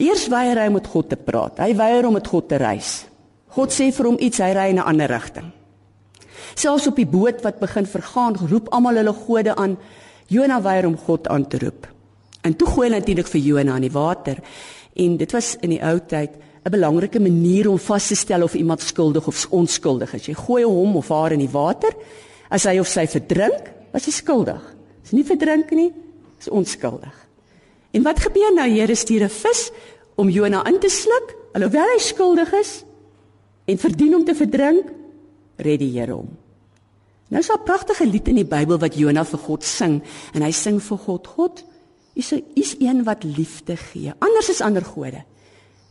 Eers 0.00 0.24
weier 0.32 0.58
hy 0.58 0.70
om 0.70 0.78
met 0.78 0.88
God 0.88 1.10
te 1.12 1.18
praat. 1.20 1.60
Hy 1.60 1.74
weier 1.76 2.06
om 2.08 2.16
met 2.16 2.26
God 2.26 2.48
te 2.48 2.56
reis. 2.58 3.04
God 3.54 3.74
sê 3.74 3.90
vir 3.94 4.08
hom 4.08 4.16
iets, 4.18 4.40
hy 4.42 4.50
ry 4.56 4.70
in 4.72 4.80
'n 4.80 4.88
ander 4.88 5.08
rigting. 5.08 5.52
Selfs 6.54 6.86
op 6.86 6.96
die 6.96 7.06
boot 7.06 7.42
wat 7.42 7.60
begin 7.60 7.86
vergaan, 7.86 8.36
roep 8.50 8.68
almal 8.72 8.96
hulle 8.96 9.12
gode 9.12 9.54
aan. 9.54 9.76
Jonah 10.26 10.62
weier 10.62 10.86
om 10.86 10.96
God 10.96 11.28
aan 11.28 11.48
te 11.48 11.58
roep. 11.58 11.88
En 12.44 12.56
toe 12.56 12.68
gooi 12.68 12.88
hulle 12.88 13.00
natuurlik 13.00 13.28
vir 13.28 13.40
Jonah 13.40 13.76
in 13.76 13.86
die 13.86 13.92
water. 13.92 14.40
En 14.94 15.16
dit 15.16 15.32
was 15.32 15.56
in 15.60 15.70
die 15.70 15.82
ou 15.82 15.98
tyd 16.00 16.36
'n 16.64 16.70
belangrike 16.70 17.20
manier 17.20 17.68
om 17.68 17.78
vas 17.78 18.06
te 18.08 18.14
stel 18.14 18.42
of 18.42 18.54
iemand 18.54 18.80
skuldig 18.80 19.26
of 19.26 19.46
onskuldig 19.50 20.14
is. 20.14 20.26
Jy 20.26 20.34
gooi 20.34 20.64
hom 20.64 20.96
of 20.96 21.08
haar 21.08 21.32
in 21.32 21.38
die 21.38 21.52
water. 21.52 21.92
As 22.50 22.64
hy 22.64 22.78
of 22.78 22.88
sy 22.88 23.06
verdrink, 23.06 23.70
is 23.94 24.06
hy 24.06 24.12
skuldig. 24.12 24.62
As 25.02 25.10
hy 25.10 25.16
nie 25.16 25.24
verdrink 25.24 25.70
nie, 25.70 25.92
is 26.40 26.48
onskuldig. 26.48 27.14
En 27.92 28.02
wat 28.02 28.20
gebeur 28.20 28.54
nou? 28.54 28.68
Here 28.70 28.94
stuur 28.94 29.24
'n 29.24 29.28
vis 29.28 29.70
om 30.16 30.28
Jonah 30.28 30.66
in 30.66 30.78
te 30.78 30.88
sluk, 30.88 31.34
alhoewel 31.54 31.92
hy 31.94 31.98
skuldig 31.98 32.52
is 32.52 32.84
en 33.64 33.78
verdien 33.78 34.14
om 34.14 34.24
te 34.24 34.34
verdrink, 34.34 34.90
red 35.56 35.78
die 35.80 35.90
Here 35.98 36.12
hom. 36.12 36.28
Nou 37.28 37.42
is 37.42 37.50
'n 37.50 37.64
pragtige 37.64 38.06
lied 38.06 38.28
in 38.28 38.34
die 38.34 38.44
Bybel 38.44 38.78
wat 38.78 38.94
Jonah 38.94 39.24
vir 39.24 39.38
God 39.38 39.64
sing 39.64 40.02
en 40.32 40.42
hy 40.42 40.50
sing 40.50 40.82
vir 40.82 40.98
God: 40.98 41.26
God, 41.26 41.64
U 42.14 42.20
is 42.20 42.32
is 42.54 42.76
een 42.78 43.04
wat 43.04 43.24
liefde 43.24 43.76
gee. 43.76 44.12
Anders 44.18 44.48
is 44.48 44.60
ander 44.60 44.84
gode. 44.84 45.24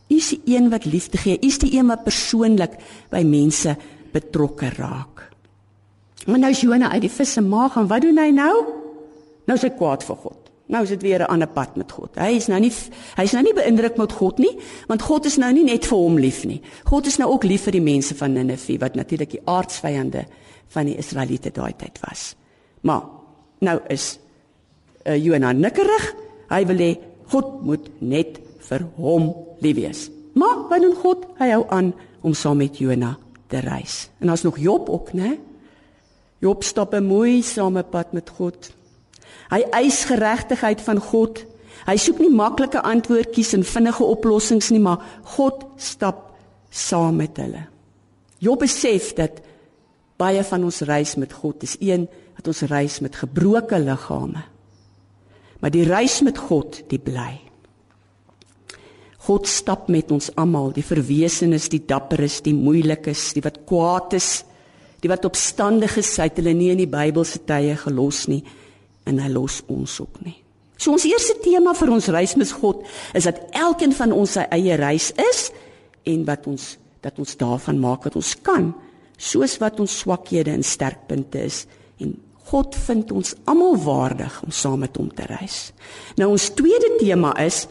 U 0.08 0.16
is 0.16 0.36
een 0.44 0.70
wat 0.70 0.84
liefde 0.84 1.18
gee. 1.18 1.36
U 1.40 1.46
is 1.46 1.58
die 1.58 1.78
een 1.78 1.86
wat 1.86 2.04
persoonlik 2.04 2.78
by 3.10 3.22
mense 3.22 3.76
betrokke 4.12 4.70
raak. 4.76 5.28
Maar 6.26 6.38
nou 6.38 6.50
is 6.50 6.60
Jonah 6.60 6.92
uit 6.92 7.04
die 7.04 7.10
vis 7.10 7.32
se 7.32 7.40
maag 7.40 7.76
en 7.76 7.86
wat 7.86 8.02
doen 8.02 8.18
hy 8.18 8.30
nou? 8.30 8.54
Nou 9.44 9.58
is 9.58 9.66
hy 9.66 9.70
kwaad 9.76 10.04
vir 10.04 10.16
God. 10.16 10.40
Nou 10.72 10.82
is 10.82 10.88
dit 10.88 11.02
weer 11.02 11.20
'n 11.20 11.28
ander 11.28 11.48
pad 11.48 11.76
met 11.76 11.92
God. 11.92 12.16
Hy 12.16 12.36
is 12.36 12.46
nou 12.46 12.60
nie 12.60 12.72
hy's 13.16 13.32
nou 13.32 13.42
nie 13.42 13.52
beïndruk 13.52 13.96
met 13.96 14.12
God 14.12 14.38
nie, 14.38 14.58
want 14.86 15.02
God 15.02 15.24
is 15.24 15.36
nou 15.36 15.52
nie 15.52 15.64
net 15.64 15.86
vir 15.86 15.98
hom 15.98 16.18
lief 16.18 16.44
nie. 16.44 16.62
God 16.84 17.06
is 17.06 17.16
nou 17.16 17.30
ook 17.32 17.44
lief 17.44 17.62
vir 17.62 17.72
die 17.72 17.80
mense 17.80 18.14
van 18.14 18.32
Ninive 18.32 18.78
wat 18.78 18.94
natuurlik 18.94 19.30
die 19.30 19.42
aardsvyande 19.44 20.24
van 20.74 20.90
die 20.90 20.98
Israeliete 21.00 21.52
daai 21.54 21.72
tyd 21.78 22.00
was. 22.04 22.34
Maar 22.84 23.06
nou 23.64 23.78
is 23.92 24.18
uh, 25.06 25.16
Jonah 25.16 25.54
nikkerig. 25.56 26.10
Hy 26.50 26.62
wil 26.68 26.82
hê 26.82 26.92
God 27.32 27.62
moet 27.64 27.86
net 28.04 28.40
vir 28.68 28.84
hom 28.98 29.30
lief 29.64 29.78
wees. 29.78 30.08
Maar 30.34 30.66
wat 30.68 30.82
doen 30.82 30.96
God? 30.98 31.26
Hy 31.38 31.50
hou 31.54 31.64
aan 31.72 31.92
om 32.24 32.34
saam 32.36 32.60
met 32.60 32.78
Jonah 32.80 33.16
te 33.52 33.62
reis. 33.64 34.08
En 34.20 34.30
daar's 34.30 34.42
nog 34.42 34.58
Job 34.58 34.88
ook, 34.88 35.12
né? 35.12 35.38
Job 36.38 36.64
stap 36.64 36.94
'n 36.94 37.06
moeisame 37.06 37.82
pad 37.82 38.12
met 38.12 38.30
God. 38.30 38.72
Hy 39.48 39.60
eis 39.70 40.04
geregtigheid 40.04 40.80
van 40.80 40.98
God. 40.98 41.44
Hy 41.86 41.96
soek 41.96 42.18
nie 42.18 42.30
maklike 42.30 42.82
antwoordjies 42.82 43.52
en 43.52 43.64
vinnige 43.64 44.04
oplossings 44.04 44.70
nie, 44.70 44.80
maar 44.80 45.04
God 45.22 45.64
stap 45.76 46.32
saam 46.70 47.16
met 47.16 47.36
hulle. 47.36 47.66
Job 48.38 48.58
besef 48.58 49.12
dat 49.12 49.40
baie 50.20 50.44
van 50.46 50.66
ons 50.66 50.82
reis 50.86 51.16
met 51.20 51.32
God 51.32 51.64
is 51.66 51.76
een 51.80 52.06
wat 52.36 52.50
ons 52.50 52.64
reis 52.70 53.00
met 53.04 53.16
gebroke 53.16 53.78
liggame. 53.78 54.44
Maar 55.60 55.72
die 55.72 55.86
reis 55.88 56.20
met 56.22 56.38
God, 56.38 56.82
die 56.90 57.00
bly. 57.00 57.40
God 59.24 59.48
stap 59.48 59.88
met 59.88 60.10
ons 60.12 60.28
almal, 60.36 60.74
die 60.76 60.84
verwesenes, 60.84 61.70
die 61.72 61.80
dapperes, 61.88 62.42
die 62.44 62.52
moeilikes, 62.56 63.30
die 63.32 63.42
wat 63.44 63.62
kwaad 63.64 64.18
is, 64.18 64.42
die 65.00 65.08
wat 65.08 65.24
opstandig 65.24 65.96
is, 66.00 66.12
hy 66.20 66.28
het 66.28 66.40
hulle 66.40 66.52
nie 66.56 66.70
in 66.74 66.82
die 66.82 66.90
Bybelse 66.90 67.40
tye 67.48 67.76
gelos 67.80 68.26
nie 68.28 68.42
en 69.08 69.20
hy 69.20 69.30
los 69.32 69.62
ons 69.72 69.98
ook 70.00 70.20
nie. 70.24 70.36
So 70.76 70.92
ons 70.92 71.06
eerste 71.08 71.36
tema 71.44 71.72
vir 71.76 71.92
ons 71.94 72.10
reis 72.12 72.34
met 72.40 72.50
God 72.60 72.82
is 73.16 73.28
dat 73.28 73.40
elkeen 73.56 73.94
van 73.96 74.12
ons 74.12 74.36
sy 74.36 74.44
eie 74.52 74.76
reis 74.80 75.12
is 75.20 75.46
en 76.08 76.24
wat 76.28 76.48
ons 76.50 76.74
dat 77.04 77.18
ons 77.20 77.36
daarvan 77.36 77.76
maak 77.80 78.06
wat 78.08 78.14
ons 78.16 78.30
kan, 78.40 78.70
soos 79.16 79.58
wat 79.62 79.80
ons 79.80 79.98
swakhede 80.04 80.50
en 80.50 80.62
sterkpunte 80.62 81.44
is 81.44 81.64
en 82.02 82.16
God 82.50 82.74
vind 82.76 83.12
ons 83.12 83.32
almal 83.48 83.78
waardig 83.80 84.42
om 84.44 84.52
saam 84.52 84.82
met 84.84 84.96
hom 85.00 85.08
te 85.16 85.24
reis. 85.30 85.72
Nou 86.20 86.34
ons 86.34 86.50
tweede 86.58 86.90
tema 87.00 87.32
is 87.40 87.64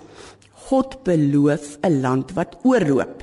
God 0.69 1.03
beloof 1.03 1.77
'n 1.84 2.01
land 2.01 2.34
wat 2.34 2.58
oorloop. 2.63 3.21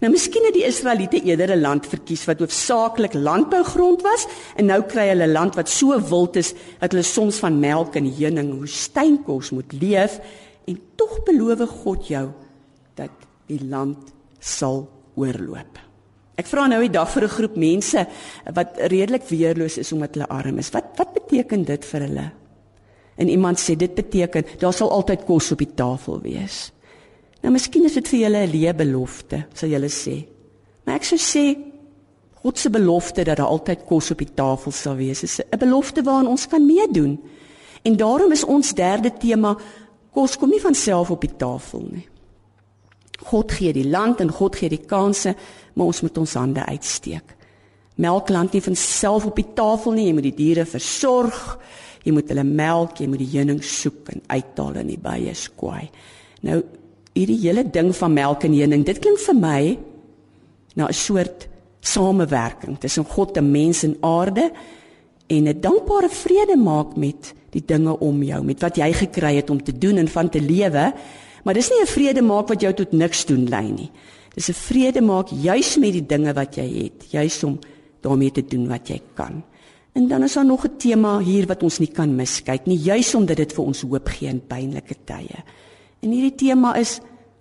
Nou 0.00 0.10
miskien 0.12 0.44
het 0.44 0.54
die 0.54 0.66
Israeliete 0.66 1.22
eerder 1.22 1.54
'n 1.56 1.60
land 1.60 1.86
verkies 1.86 2.24
wat 2.24 2.38
hoofsaaklik 2.38 3.14
landbougrond 3.14 4.02
was 4.02 4.26
en 4.56 4.66
nou 4.66 4.82
kry 4.82 5.08
hulle 5.08 5.26
'n 5.26 5.32
land 5.32 5.54
wat 5.54 5.68
so 5.68 6.00
wild 6.00 6.36
is 6.36 6.54
dat 6.80 6.92
hulle 6.92 7.02
soms 7.02 7.38
van 7.38 7.60
melk 7.60 7.96
en 7.96 8.04
heuning 8.04 8.50
en 8.50 8.58
woestynkos 8.58 9.50
moet 9.50 9.72
leef 9.72 10.20
en 10.66 10.80
tog 10.94 11.22
beloof 11.22 11.68
God 11.68 12.06
jou 12.06 12.30
dat 12.94 13.10
die 13.46 13.64
land 13.64 14.12
sal 14.38 14.88
oorloop. 15.14 15.78
Ek 16.34 16.48
vra 16.50 16.66
nou 16.66 16.80
die 16.82 16.90
dag 16.90 17.10
vir 17.10 17.24
'n 17.24 17.36
groep 17.36 17.56
mense 17.56 18.06
wat 18.54 18.78
redelik 18.90 19.28
weerloos 19.28 19.78
is 19.78 19.92
omdat 19.92 20.14
hulle 20.14 20.28
arm 20.28 20.58
is. 20.58 20.70
Wat 20.70 20.84
wat 20.96 21.12
beteken 21.14 21.64
dit 21.64 21.84
vir 21.84 22.00
hulle? 22.00 22.32
En 23.16 23.28
iemand 23.28 23.58
sê 23.58 23.76
dit 23.76 23.94
beteken 23.94 24.44
daar 24.58 24.72
sal 24.72 24.90
altyd 24.90 25.24
kos 25.24 25.52
op 25.52 25.58
die 25.58 25.74
tafel 25.74 26.20
wees. 26.20 26.72
Nou 27.42 27.52
miskien 27.52 27.84
is 27.84 27.94
dit 27.94 28.08
vir 28.08 28.20
julle 28.20 28.46
'n 28.46 28.50
leë 28.50 28.74
belofte, 28.74 29.46
sal 29.54 29.68
julle 29.68 29.88
sê. 29.88 30.26
Maar 30.84 30.96
ek 30.96 31.04
sou 31.04 31.18
sê 31.18 31.56
God 32.42 32.58
se 32.58 32.70
belofte 32.70 33.24
dat 33.24 33.36
daar 33.36 33.46
altyd 33.46 33.86
kos 33.86 34.10
op 34.10 34.18
die 34.18 34.34
tafel 34.34 34.72
sal 34.72 34.96
wees, 34.96 35.22
is 35.22 35.40
'n 35.40 35.58
belofte 35.58 36.02
waaraan 36.02 36.26
ons 36.26 36.46
kan 36.46 36.66
meedoen. 36.66 37.20
En 37.82 37.96
daarom 37.96 38.32
is 38.32 38.44
ons 38.44 38.74
derde 38.74 39.12
tema 39.18 39.56
kos 40.10 40.36
kom 40.36 40.50
nie 40.50 40.60
van 40.60 40.74
self 40.74 41.10
op 41.10 41.20
die 41.20 41.36
tafel 41.36 41.86
nie. 41.90 42.08
God 43.22 43.52
gee 43.52 43.72
die 43.72 43.88
land 43.88 44.20
en 44.20 44.30
God 44.30 44.56
gee 44.56 44.68
die 44.68 44.84
kansse, 44.86 45.34
maar 45.74 45.86
ons 45.86 46.02
moet 46.02 46.18
ons 46.18 46.34
hande 46.34 46.64
uitsteek. 46.64 47.34
Melk 47.96 48.28
land 48.28 48.52
nie 48.52 48.62
van 48.62 48.76
self 48.76 49.26
op 49.26 49.36
die 49.36 49.52
tafel 49.54 49.92
nie, 49.92 50.08
jy 50.08 50.14
moet 50.16 50.26
die 50.26 50.36
diere 50.36 50.64
versorg. 50.66 51.58
Jy 52.04 52.12
moet 52.12 52.28
hulle 52.28 52.44
melk, 52.44 52.98
jy 53.00 53.08
moet 53.08 53.22
die 53.22 53.30
heuning 53.32 53.62
soek 53.64 54.10
en 54.12 54.20
uithaal 54.28 54.82
in 54.82 54.90
die 54.92 55.00
baie 55.00 55.32
skwaai. 55.34 55.88
Nou 56.44 56.60
hierdie 57.14 57.38
hele 57.44 57.62
ding 57.70 57.92
van 57.94 58.12
melk 58.12 58.44
en 58.44 58.56
heuning, 58.58 58.82
dit 58.84 58.98
klink 58.98 59.20
vir 59.22 59.36
my 59.38 59.78
na 60.74 60.88
'n 60.88 60.92
soort 60.92 61.46
samewerking 61.80 62.78
tussen 62.80 63.04
God 63.04 63.36
en 63.36 63.50
mens 63.50 63.84
en 63.84 63.96
aarde 64.02 64.50
en 65.28 65.48
'n 65.48 65.60
dankbare 65.60 66.08
vrede 66.08 66.56
maak 66.56 66.96
met 66.96 67.32
die 67.50 67.62
dinge 67.64 67.98
om 67.98 68.22
jou, 68.22 68.42
met 68.42 68.60
wat 68.60 68.76
jy 68.76 68.92
gekry 68.92 69.36
het 69.36 69.50
om 69.50 69.62
te 69.62 69.78
doen 69.78 69.96
en 69.96 70.08
van 70.08 70.28
te 70.28 70.40
lewe. 70.40 70.92
Maar 71.44 71.54
dis 71.54 71.70
nie 71.70 71.80
'n 71.80 71.86
vrede 71.86 72.22
maak 72.22 72.48
wat 72.48 72.60
jou 72.60 72.72
tot 72.72 72.92
niks 72.92 73.24
doen 73.26 73.48
lei 73.48 73.70
nie. 73.70 73.90
Dis 74.34 74.48
'n 74.48 74.52
vrede 74.52 75.00
maak 75.00 75.28
juis 75.28 75.76
met 75.76 75.92
die 75.92 76.06
dinge 76.06 76.32
wat 76.32 76.56
jy 76.56 76.68
het, 76.82 77.10
juis 77.10 77.44
om 77.44 77.58
daarmee 78.00 78.30
te 78.30 78.44
doen 78.44 78.68
wat 78.68 78.88
jy 78.88 79.00
kan. 79.14 79.44
En 79.92 80.08
dan 80.08 80.22
is 80.22 80.32
daar 80.32 80.44
nog 80.44 80.64
'n 80.64 80.76
tema 80.76 81.18
hier 81.18 81.46
wat 81.46 81.62
ons 81.62 81.78
nie 81.78 81.92
kan 81.92 82.16
miskyk 82.16 82.66
nie, 82.66 82.78
juis 82.78 83.14
omdat 83.14 83.36
dit 83.36 83.52
vir 83.52 83.64
ons 83.64 83.80
hoop 83.80 84.08
gee 84.08 84.28
in 84.28 84.46
pynlike 84.46 84.96
tye. 85.04 85.44
En 86.00 86.10
hierdie 86.10 86.34
tema 86.34 86.74
is 86.76 87.00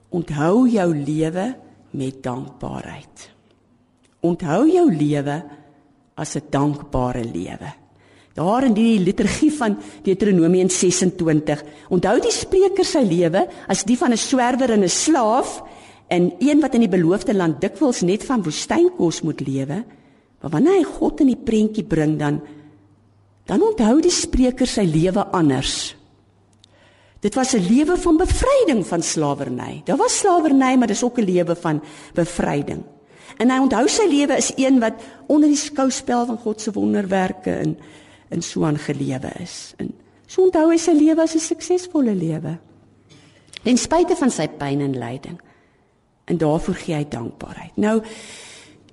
onthou 0.09 0.69
jou 0.69 0.95
lewe 0.95 1.55
met 1.89 2.23
dankbaarheid. 2.23 3.31
Onthou 4.19 4.71
jou 4.71 4.95
lewe 4.95 5.43
as 6.15 6.35
'n 6.35 6.43
dankbare 6.49 7.23
lewe. 7.23 7.82
Daar 8.33 8.65
in 8.65 8.73
die 8.73 8.99
liturgie 8.99 9.51
van 9.53 9.77
Deuteronomium 10.03 10.69
26, 10.69 11.63
onthou 11.93 12.15
die 12.19 12.33
spreker 12.33 12.85
sy 12.85 13.03
lewe 13.05 13.45
as 13.67 13.83
die 13.85 13.97
van 13.97 14.11
'n 14.11 14.17
swerwer 14.17 14.71
en 14.71 14.83
'n 14.83 14.89
slaaf 14.89 15.61
en 16.07 16.33
een 16.39 16.59
wat 16.59 16.73
in 16.73 16.81
die 16.81 16.89
beloofde 16.97 17.33
land 17.33 17.61
dikwels 17.61 18.01
net 18.01 18.23
van 18.23 18.43
woestynkos 18.43 19.21
moet 19.21 19.39
lewe. 19.39 19.83
Maar 20.41 20.51
wanneer 20.51 20.77
hy 20.77 20.83
God 20.83 21.19
in 21.19 21.27
die 21.27 21.43
prentjie 21.43 21.83
bring 21.83 22.17
dan 22.17 22.41
dan 23.45 23.61
onthou 23.61 24.01
die 24.01 24.11
spreker 24.11 24.67
sy 24.67 24.83
lewe 24.83 25.25
anders 25.31 25.95
Dit 27.23 27.35
was 27.35 27.53
'n 27.53 27.67
lewe 27.67 27.97
van 27.97 28.17
bevryding 28.17 28.87
van 28.87 29.01
slawerny. 29.01 29.81
Daar 29.85 29.97
was 29.97 30.17
slawerny, 30.17 30.75
maar 30.75 30.87
dis 30.87 31.03
ook 31.03 31.17
'n 31.17 31.23
lewe 31.23 31.55
van 31.55 31.81
bevryding. 32.13 32.83
En 33.37 33.49
hy 33.49 33.59
onthou 33.59 33.87
sy 33.87 34.07
lewe 34.07 34.35
is 34.37 34.51
een 34.55 34.79
wat 34.79 34.93
onder 35.27 35.49
die 35.49 35.57
skouspel 35.57 36.25
van 36.25 36.37
God 36.37 36.61
se 36.61 36.71
wonderwerke 36.71 37.59
in 37.59 37.77
in 38.33 38.41
so 38.41 38.65
aan 38.65 38.77
gelewe 38.77 39.31
is. 39.39 39.73
En 39.77 39.93
so 40.27 40.43
onthou 40.43 40.69
hy 40.71 40.77
sy 40.77 40.93
lewe 40.97 41.21
as 41.21 41.35
'n 41.35 41.39
suksesvolle 41.39 42.15
lewe. 42.15 42.57
Ten 43.63 43.77
spyte 43.77 44.15
van 44.15 44.31
sy 44.31 44.47
pyn 44.47 44.81
en 44.81 44.97
lyding. 44.97 45.39
En 46.25 46.37
daarvoor 46.37 46.75
gee 46.75 46.95
hy 46.95 47.05
dankbaarheid. 47.09 47.77
Nou 47.77 48.01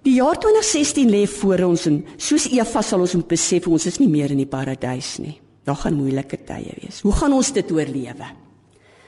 die 0.03 0.15
jaar 0.15 0.39
2016 0.39 1.11
lê 1.11 1.27
voor 1.29 1.59
ons 1.59 1.87
en 1.87 2.05
soos 2.17 2.49
Eva 2.49 2.83
sal 2.83 3.01
ons 3.01 3.15
moet 3.15 3.29
besef 3.29 3.67
ons 3.67 3.87
is 3.87 3.99
nie 3.99 4.09
meer 4.09 4.31
in 4.31 4.41
die 4.41 4.49
paradys 4.49 5.19
nie. 5.19 5.41
Daar 5.65 5.77
gaan 5.77 5.95
moeilike 5.95 6.39
tye 6.47 6.73
wees. 6.81 7.01
Hoe 7.01 7.13
gaan 7.13 7.33
ons 7.33 7.53
dit 7.53 7.73
oorlewe? 7.73 8.29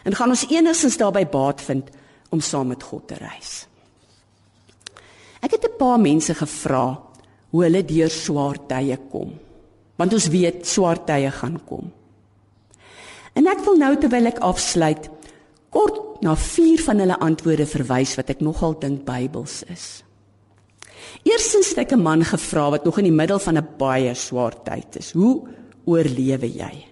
En 0.04 0.14
gaan 0.14 0.34
ons 0.34 0.46
enigstens 0.50 0.98
daarbey 1.00 1.26
baat 1.26 1.60
vind 1.60 1.90
om 2.30 2.40
saam 2.40 2.68
met 2.68 2.82
God 2.82 3.08
te 3.08 3.14
reis? 3.14 3.66
Ek 5.42 5.50
het 5.56 5.64
'n 5.64 5.78
paar 5.78 6.00
mense 6.00 6.34
gevra 6.34 6.98
hoe 7.50 7.62
hulle 7.64 7.84
deur 7.84 8.10
swaar 8.10 8.58
tye 8.68 8.96
kom. 9.10 9.32
Want 9.96 10.12
ons 10.12 10.28
weet 10.32 10.66
swaar 10.66 11.04
tye 11.04 11.30
gaan 11.30 11.60
kom. 11.66 11.90
En 13.32 13.48
ek 13.48 13.64
wil 13.64 13.78
nou 13.80 13.92
terwyl 13.96 14.28
ek 14.28 14.42
afsluit 14.44 15.08
kort 15.72 16.22
na 16.22 16.34
vier 16.36 16.80
van 16.84 17.00
hulle 17.02 17.18
antwoorde 17.24 17.66
verwys 17.66 18.14
wat 18.18 18.30
ek 18.34 18.42
nogal 18.44 18.76
dink 18.78 19.06
Bybels 19.06 19.62
is. 19.72 20.02
Eerstens 21.26 21.72
het 21.72 21.78
ek 21.86 21.92
'n 21.92 22.02
man 22.02 22.24
gevra 22.24 22.70
wat 22.70 22.84
nog 22.84 22.98
in 22.98 23.04
die 23.04 23.18
middel 23.20 23.38
van 23.38 23.58
'n 23.58 23.68
baie 23.78 24.14
swaar 24.14 24.54
tyd 24.62 24.96
is. 24.96 25.12
Hoe 25.12 25.42
oorlewe 25.84 26.46
jy? 26.46 26.86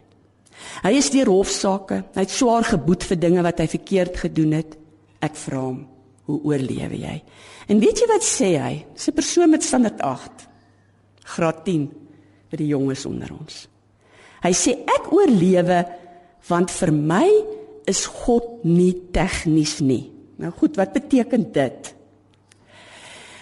Hy 0.83 0.93
is 0.97 1.11
deur 1.11 1.27
hofsaake, 1.27 2.05
hy 2.15 2.21
het 2.21 2.31
swaar 2.31 2.65
geboet 2.65 3.05
vir 3.05 3.19
dinge 3.19 3.43
wat 3.43 3.59
hy 3.59 3.67
verkeerd 3.67 4.17
gedoen 4.17 4.53
het. 4.53 4.77
Ek 5.21 5.37
vra 5.37 5.61
hom, 5.61 5.87
hoe 6.25 6.41
oorlewe 6.43 6.97
jy? 6.97 7.23
En 7.69 7.79
weet 7.79 7.99
jy 7.99 8.07
wat 8.07 8.23
sê 8.23 8.59
hy? 8.59 8.87
Dis 8.95 9.09
'n 9.09 9.15
persoon 9.15 9.51
met 9.51 9.63
standaard 9.63 10.01
8. 10.01 10.49
Graad 11.25 11.65
10 11.65 12.00
vir 12.51 12.63
die 12.63 12.71
jonges 12.73 13.07
onder 13.07 13.31
ons. 13.33 13.67
Hy 14.45 14.53
sê 14.57 14.77
ek 14.89 15.11
oorlewe 15.13 15.85
want 16.49 16.73
vir 16.73 16.93
my 16.93 17.29
is 17.91 18.07
God 18.25 18.65
nie 18.65 18.95
tegnies 19.13 19.79
nie. 19.85 20.11
Nou 20.41 20.53
goed, 20.57 20.79
wat 20.81 20.95
beteken 20.97 21.51
dit? 21.53 21.95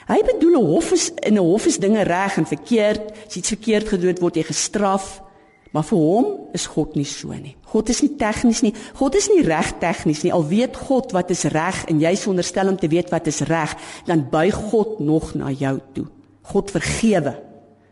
Hy 0.09 0.18
bedoel 0.25 0.57
'n 0.59 0.66
hof 0.66 0.92
is 0.92 1.12
in 1.23 1.35
'n 1.35 1.44
hof 1.44 1.66
is 1.66 1.79
dinge 1.79 2.03
reg 2.03 2.37
en 2.37 2.47
verkeerd. 2.47 3.12
As 3.27 3.37
iets 3.37 3.49
verkeerd 3.49 3.88
gedoen 3.88 4.18
word, 4.21 4.37
jy 4.37 4.42
gestraf. 4.42 5.23
Maar 5.71 5.85
vir 5.85 5.99
hom 5.99 6.27
is 6.53 6.66
God 6.66 6.94
nie 6.97 7.05
so 7.05 7.29
nie. 7.29 7.57
God 7.68 7.88
is 7.88 8.01
nie 8.01 8.14
tegnies 8.16 8.62
nie. 8.62 8.73
God 8.94 9.14
is 9.14 9.29
nie 9.29 9.42
reg 9.42 9.79
tegnies 9.79 10.23
nie. 10.23 10.33
Al 10.33 10.47
weet 10.49 10.77
God 10.77 11.12
wat 11.12 11.31
is 11.31 11.44
reg 11.44 11.85
en 11.88 12.01
jy 12.01 12.14
sonderstel 12.14 12.68
om 12.68 12.77
te 12.77 12.88
weet 12.88 13.11
wat 13.11 13.27
is 13.27 13.40
reg, 13.40 13.77
dan 14.07 14.29
buig 14.31 14.55
God 14.55 14.99
nog 15.01 15.35
na 15.35 15.51
jou 15.51 15.79
toe. 15.92 16.07
God 16.42 16.71
vergewe. 16.71 17.37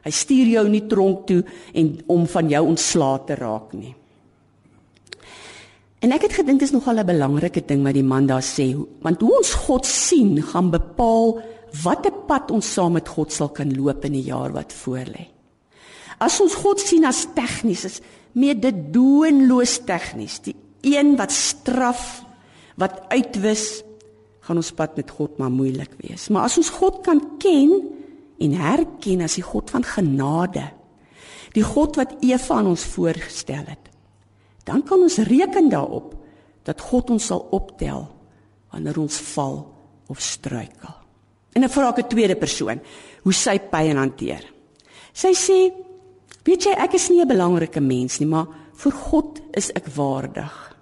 Hy 0.07 0.13
stuur 0.15 0.51
jou 0.55 0.67
nie 0.71 0.85
tronk 0.87 1.25
toe 1.27 1.41
en 1.75 1.95
om 2.15 2.27
van 2.31 2.51
jou 2.51 2.63
ontslae 2.71 3.23
te 3.27 3.35
raak 3.35 3.73
nie. 3.75 3.95
En 6.05 6.13
ek 6.15 6.29
het 6.29 6.37
gedink 6.39 6.61
dis 6.63 6.71
nogal 6.71 7.01
'n 7.03 7.07
belangrike 7.07 7.65
ding 7.67 7.83
wat 7.83 7.95
die 7.95 8.07
man 8.07 8.27
daar 8.27 8.45
sê, 8.45 8.77
want 9.03 9.21
hoe 9.21 9.37
ons 9.37 9.55
God 9.67 9.87
sien 9.87 10.43
gaan 10.43 10.71
bepaal 10.71 11.43
watter 11.83 12.13
pad 12.13 12.51
ons 12.51 12.73
saam 12.73 12.93
met 12.93 13.09
God 13.09 13.33
sal 13.33 13.49
kan 13.49 13.75
loop 13.75 14.05
in 14.05 14.13
die 14.13 14.29
jaar 14.31 14.53
wat 14.53 14.73
voorlê. 14.73 15.27
As 16.21 16.41
ons 16.41 16.55
God 16.55 16.81
sien 16.81 17.05
as 17.05 17.27
tegnies, 17.35 17.85
is 17.85 18.01
meer 18.33 18.55
dit 18.55 18.93
doenloos 18.93 19.81
tegnies, 19.85 20.39
die 20.41 20.57
een 20.83 21.17
wat 21.17 21.33
straf, 21.33 22.25
wat 22.77 23.03
uitwis, 23.09 23.83
gaan 24.41 24.57
ons 24.57 24.73
pad 24.73 24.97
met 24.97 25.11
God 25.11 25.39
maar 25.39 25.51
moeilik 25.51 25.91
wees. 25.99 26.29
Maar 26.29 26.43
as 26.45 26.57
ons 26.57 26.71
God 26.71 27.03
kan 27.03 27.21
ken 27.39 27.96
en 28.39 28.53
herken 28.53 29.25
as 29.25 29.39
die 29.39 29.45
God 29.47 29.71
van 29.71 29.85
genade, 29.85 30.65
die 31.57 31.65
God 31.65 31.97
wat 31.97 32.17
Eva 32.21 32.59
aan 32.59 32.67
ons 32.67 32.85
voorgestel 32.85 33.65
het, 33.65 33.91
dan 34.65 34.83
kan 34.83 35.01
ons 35.01 35.19
reken 35.25 35.71
daarop 35.71 36.13
dat 36.67 36.81
God 36.81 37.11
ons 37.15 37.27
sal 37.31 37.47
optel 37.55 38.09
wanneer 38.73 38.99
ons 38.99 39.19
val 39.33 39.61
of 40.11 40.21
struikel. 40.21 40.95
En 41.57 41.65
ek 41.65 41.73
vra 41.73 41.89
ek 41.89 42.05
'n 42.05 42.09
tweede 42.09 42.37
persoon 42.37 42.81
hoe 43.23 43.33
sy 43.33 43.59
pyn 43.59 43.97
hanteer. 43.97 44.45
Sy 45.13 45.33
sê 45.33 45.87
Weet 46.47 46.63
jy, 46.63 46.77
ek 46.79 46.95
is 46.95 47.09
nie 47.11 47.21
'n 47.21 47.29
belangrike 47.29 47.81
mens 47.81 48.21
nie, 48.21 48.29
maar 48.29 48.47
vir 48.73 48.93
God 48.93 49.41
is 49.53 49.71
ek 49.75 49.87
waardig. 49.97 50.77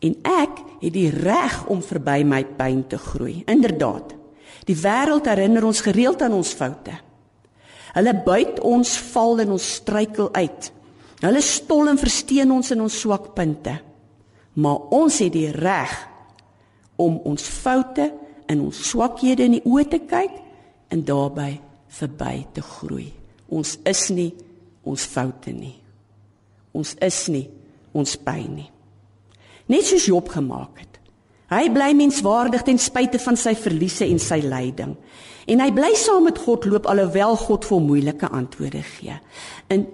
En 0.00 0.14
ek 0.22 0.54
het 0.80 0.92
die 0.92 1.10
reg 1.10 1.66
om 1.66 1.82
verby 1.82 2.22
my 2.24 2.44
pyn 2.44 2.86
te 2.86 2.98
groei. 2.98 3.42
Inderdaad. 3.46 4.14
Die 4.68 4.76
wêreld 4.78 5.26
herinner 5.26 5.64
ons 5.66 5.82
gereeld 5.82 6.22
aan 6.22 6.36
ons 6.36 6.52
foute. 6.54 6.94
Hulle 7.92 8.14
buit 8.24 8.60
ons 8.64 8.92
val 9.12 9.42
en 9.44 9.56
ons 9.56 9.72
struikel 9.78 10.30
uit. 10.32 10.70
Hulle 11.22 11.42
stol 11.44 11.90
en 11.92 12.00
versteen 12.00 12.50
ons 12.54 12.70
in 12.74 12.80
ons 12.82 13.00
swak 13.04 13.32
punte. 13.36 13.74
Maar 14.52 14.88
ons 14.94 15.18
het 15.22 15.32
die 15.34 15.50
reg 15.54 15.92
om 17.00 17.18
ons 17.28 17.42
foute 17.42 18.08
en 18.46 18.64
ons 18.68 18.80
swakhede 18.90 19.46
in 19.48 19.58
die 19.58 19.64
oë 19.66 19.86
te 19.90 20.00
kyk 20.08 20.38
en 20.92 21.04
daarbey 21.08 21.56
verby 21.92 22.34
te 22.54 22.64
groei. 22.64 23.08
Ons 23.52 23.76
is 23.88 24.08
nie 24.14 24.30
ons 24.88 25.04
foute 25.08 25.52
nie. 25.54 25.76
Ons 26.72 26.94
is 27.04 27.24
nie 27.32 27.46
ons 27.92 28.16
pyn 28.24 28.56
nie. 28.56 28.70
Net 29.70 29.86
soos 29.86 30.08
Job 30.08 30.30
gemaak 30.32 30.80
het. 30.80 30.91
Hy 31.52 31.68
bly 31.72 31.90
menswaardig 31.96 32.64
ten 32.64 32.78
spyte 32.80 33.20
van 33.20 33.36
sy 33.36 33.52
verliese 33.58 34.06
en 34.08 34.20
sy 34.22 34.40
lyding. 34.40 34.94
En 35.52 35.60
hy 35.60 35.70
bly 35.74 35.90
saam 35.98 36.24
met 36.28 36.38
God 36.38 36.64
loop 36.70 36.86
alhoewel 36.88 37.36
God 37.36 37.66
vir 37.68 37.82
moeilike 37.82 38.30
antwoorde 38.30 38.80
gee. 38.86 39.16
En 39.68 39.84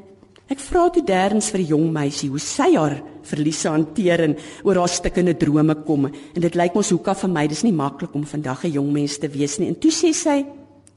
ek 0.48 0.62
vra 0.64 0.86
toe 0.92 1.02
derens 1.04 1.50
vir 1.50 1.60
'n 1.60 1.70
jong 1.74 1.92
meisie 1.92 2.30
hoe 2.30 2.38
sy 2.38 2.74
haar 2.76 3.02
verliese 3.22 3.68
hanteer 3.68 4.20
en 4.20 4.36
oor 4.64 4.76
haar 4.76 4.88
stikkende 4.88 5.36
drome 5.36 5.74
kom. 5.84 6.06
En 6.06 6.40
dit 6.40 6.54
lyk 6.54 6.74
mos 6.74 6.90
hoeka 6.90 7.14
vir 7.14 7.30
my, 7.30 7.46
dis 7.46 7.64
nie 7.64 7.72
maklik 7.72 8.14
om 8.14 8.24
vandag 8.24 8.64
'n 8.64 8.72
jong 8.72 8.92
mens 8.92 9.18
te 9.18 9.28
wees 9.28 9.58
nie. 9.58 9.68
En 9.68 9.78
toe 9.78 9.90
sê 9.90 10.12
sy, 10.14 10.46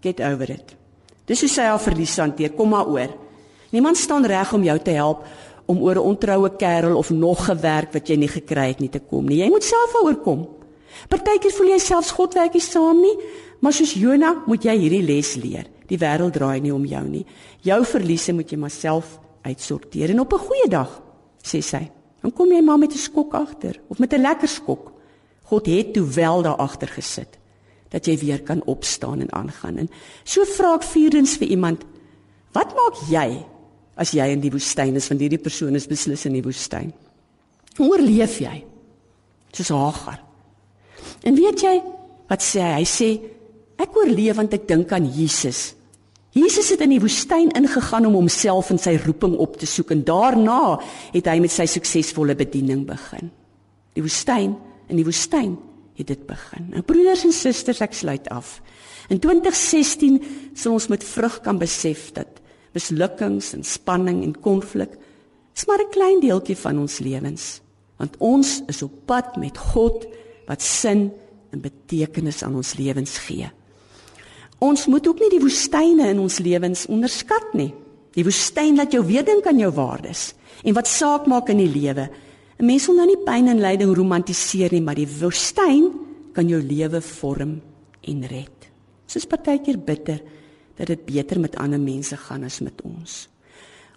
"Get 0.02 0.20
over 0.22 0.50
it." 0.50 0.76
Dis 1.26 1.40
hoe 1.42 1.50
sy 1.50 1.62
haar 1.62 1.80
verliese 1.80 2.22
hanteer. 2.22 2.52
Kom 2.52 2.70
maar 2.70 2.88
oor. 2.88 3.10
Niemand 3.72 3.98
staan 3.98 4.26
reg 4.26 4.54
om 4.54 4.64
jou 4.64 4.80
te 4.80 4.92
help 4.92 5.26
om 5.72 5.80
oor 5.80 5.96
'n 5.96 6.08
ontroue 6.12 6.52
kerel 6.58 6.98
of 6.98 7.10
nog 7.10 7.46
gewerk 7.46 7.94
wat 7.94 8.08
jy 8.08 8.18
nie 8.18 8.28
gekry 8.28 8.68
het 8.68 8.80
nie 8.80 8.90
te 8.90 9.00
kom 9.00 9.26
nie. 9.26 9.38
Jy 9.38 9.50
moet 9.50 9.64
self 9.64 9.96
oorkom. 10.04 10.48
Partykeer 11.08 11.52
voel 11.52 11.68
jy 11.68 11.80
selfs 11.80 12.12
God 12.12 12.34
werk 12.34 12.54
nie 12.54 12.62
saam 12.62 13.02
nie, 13.02 13.18
maar 13.60 13.74
soos 13.74 13.94
Jona 13.94 14.44
moet 14.46 14.64
jy 14.64 14.76
hierdie 14.78 15.06
les 15.06 15.36
leer. 15.36 15.66
Die 15.88 15.98
wêreld 15.98 16.34
draai 16.34 16.62
nie 16.62 16.74
om 16.74 16.86
jou 16.86 17.04
nie. 17.08 17.26
Jou 17.62 17.84
verliese 17.86 18.34
moet 18.34 18.52
jy 18.52 18.58
maar 18.58 18.72
self 18.72 19.20
uitsorteer 19.44 20.10
en 20.10 20.20
op 20.20 20.34
'n 20.34 20.38
goeie 20.48 20.70
dag, 20.70 21.02
sê 21.44 21.62
sy. 21.62 21.92
Dan 22.22 22.34
kom 22.34 22.52
jy 22.52 22.62
maar 22.62 22.78
met 22.78 22.94
'n 22.94 22.98
skok 22.98 23.34
agter 23.34 23.80
of 23.88 24.00
met 24.00 24.14
'n 24.14 24.22
lekker 24.22 24.48
skok. 24.48 24.92
God 25.44 25.66
het 25.66 25.94
toe 25.94 26.06
wel 26.06 26.42
daar 26.42 26.58
agter 26.58 26.88
gesit 26.88 27.38
dat 27.90 28.06
jy 28.06 28.18
weer 28.18 28.42
kan 28.42 28.64
opstaan 28.66 29.20
en 29.20 29.34
aangaan. 29.34 29.78
En 29.78 29.90
so 30.24 30.46
vra 30.46 30.76
ek 30.76 30.84
vierens 30.84 31.38
vir 31.38 31.48
iemand, 31.48 31.84
wat 32.54 32.74
maak 32.76 32.96
jy 33.10 33.46
as 34.00 34.14
jy 34.16 34.28
in 34.34 34.42
die 34.44 34.52
woestyn 34.54 34.96
is 34.98 35.10
want 35.12 35.22
hierdie 35.24 35.42
persoon 35.42 35.76
is 35.76 35.90
beslis 35.90 36.26
in 36.30 36.38
die 36.38 36.46
woestyn. 36.46 36.92
Hoe 37.78 37.90
oorleef 37.92 38.40
jy? 38.44 38.56
Soos 39.52 39.72
Hagar. 39.76 40.22
En 41.28 41.38
weet 41.38 41.64
jy 41.64 41.76
wat 42.32 42.44
sê 42.46 42.64
hy? 42.64 42.82
Hy 42.82 42.88
sê 42.88 43.10
ek 43.82 43.96
oorleef 43.98 44.40
want 44.40 44.54
ek 44.56 44.68
dink 44.70 44.92
aan 44.96 45.10
Jesus. 45.12 45.72
Jesus 46.32 46.70
het 46.72 46.84
in 46.86 46.94
die 46.94 47.02
woestyn 47.04 47.52
ingegaan 47.60 48.08
om 48.08 48.16
homself 48.16 48.70
en 48.72 48.80
sy 48.80 48.96
roeping 49.04 49.36
op 49.44 49.58
te 49.60 49.68
soek 49.68 49.92
en 49.92 50.04
daarna 50.08 50.78
het 51.12 51.28
hy 51.28 51.42
met 51.44 51.52
sy 51.52 51.68
suksesvolle 51.68 52.38
bediening 52.40 52.86
begin. 52.88 53.28
Die 53.98 54.04
woestyn, 54.06 54.56
in 54.88 55.00
die 55.00 55.08
woestyn 55.08 55.58
het 56.00 56.08
dit 56.08 56.22
begin. 56.28 56.70
Nou 56.72 56.84
broeders 56.88 57.26
en 57.28 57.36
susters, 57.36 57.82
ek 57.84 57.98
sluit 57.98 58.30
af. 58.32 58.60
In 59.12 59.20
2016 59.20 60.22
sal 60.56 60.78
ons 60.78 60.88
met 60.92 61.04
vrug 61.04 61.42
kan 61.44 61.60
besef 61.60 62.14
dat 62.16 62.40
mislukkings 62.74 63.54
en 63.54 63.64
spanning 63.64 64.24
en 64.24 64.36
konflik 64.40 64.98
is 65.56 65.66
maar 65.66 65.82
'n 65.82 65.92
klein 65.92 66.20
deeltjie 66.20 66.58
van 66.58 66.80
ons 66.80 67.00
lewens 67.00 67.62
want 67.98 68.18
ons 68.18 68.62
is 68.68 68.82
op 68.82 68.94
pad 69.06 69.36
met 69.38 69.58
God 69.58 70.08
wat 70.48 70.62
sin 70.62 71.12
en 71.52 71.62
betekenis 71.62 72.42
aan 72.44 72.56
ons 72.56 72.74
lewens 72.80 73.18
gee. 73.28 73.50
Ons 74.62 74.88
moet 74.90 75.08
ook 75.08 75.20
nie 75.20 75.30
die 75.30 75.42
woestyne 75.42 76.08
in 76.10 76.20
ons 76.20 76.40
lewens 76.40 76.88
onderskat 76.90 77.54
nie. 77.54 77.72
Die 78.18 78.26
woestyn 78.26 78.76
laat 78.76 78.94
jou 78.94 79.04
weer 79.06 79.26
dink 79.26 79.46
aan 79.46 79.60
jou 79.62 79.72
waardes 79.74 80.32
en 80.64 80.76
wat 80.78 80.90
saak 80.90 81.28
maak 81.32 81.50
in 81.50 81.62
die 81.64 81.72
lewe. 81.72 82.10
'n 82.60 82.66
Mens 82.66 82.86
wil 82.86 82.96
nou 82.96 83.08
nie 83.08 83.24
pyn 83.26 83.48
en 83.48 83.62
lyding 83.62 83.96
romantiseer 83.96 84.72
nie, 84.72 84.82
maar 84.82 84.96
die 84.96 85.08
woestyn 85.08 85.92
kan 86.34 86.48
jou 86.48 86.62
lewe 86.62 87.02
vorm 87.02 87.62
en 88.02 88.28
red. 88.28 88.70
Soos 89.08 89.26
partykeer 89.26 89.78
bitter 89.78 90.22
dat 90.82 90.90
dit 90.90 91.06
beter 91.06 91.40
met 91.40 91.56
ander 91.62 91.80
mense 91.80 92.18
gaan 92.18 92.44
as 92.48 92.60
met 92.66 92.82
ons. 92.82 93.28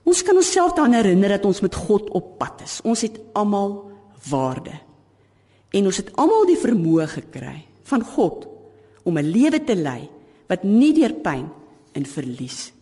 Ons 0.04 0.20
kan 0.22 0.36
onsself 0.36 0.74
daaraan 0.76 0.98
herinner 0.98 1.36
dat 1.38 1.46
ons 1.48 1.62
met 1.64 1.74
God 1.74 2.10
op 2.12 2.34
pad 2.38 2.60
is. 2.66 2.80
Ons 2.84 3.06
het 3.06 3.16
almal 3.32 3.78
waarde. 4.28 4.76
En 5.72 5.88
ons 5.88 5.96
het 5.96 6.12
almal 6.20 6.44
die 6.50 6.60
vermoë 6.60 7.08
gekry 7.16 7.64
van 7.88 8.04
God 8.04 8.44
om 9.04 9.18
'n 9.18 9.30
lewe 9.30 9.64
te 9.64 9.76
lei 9.76 10.08
wat 10.48 10.62
nie 10.62 10.92
deur 10.92 11.14
pyn 11.24 11.48
en 11.92 12.04
verlies 12.06 12.72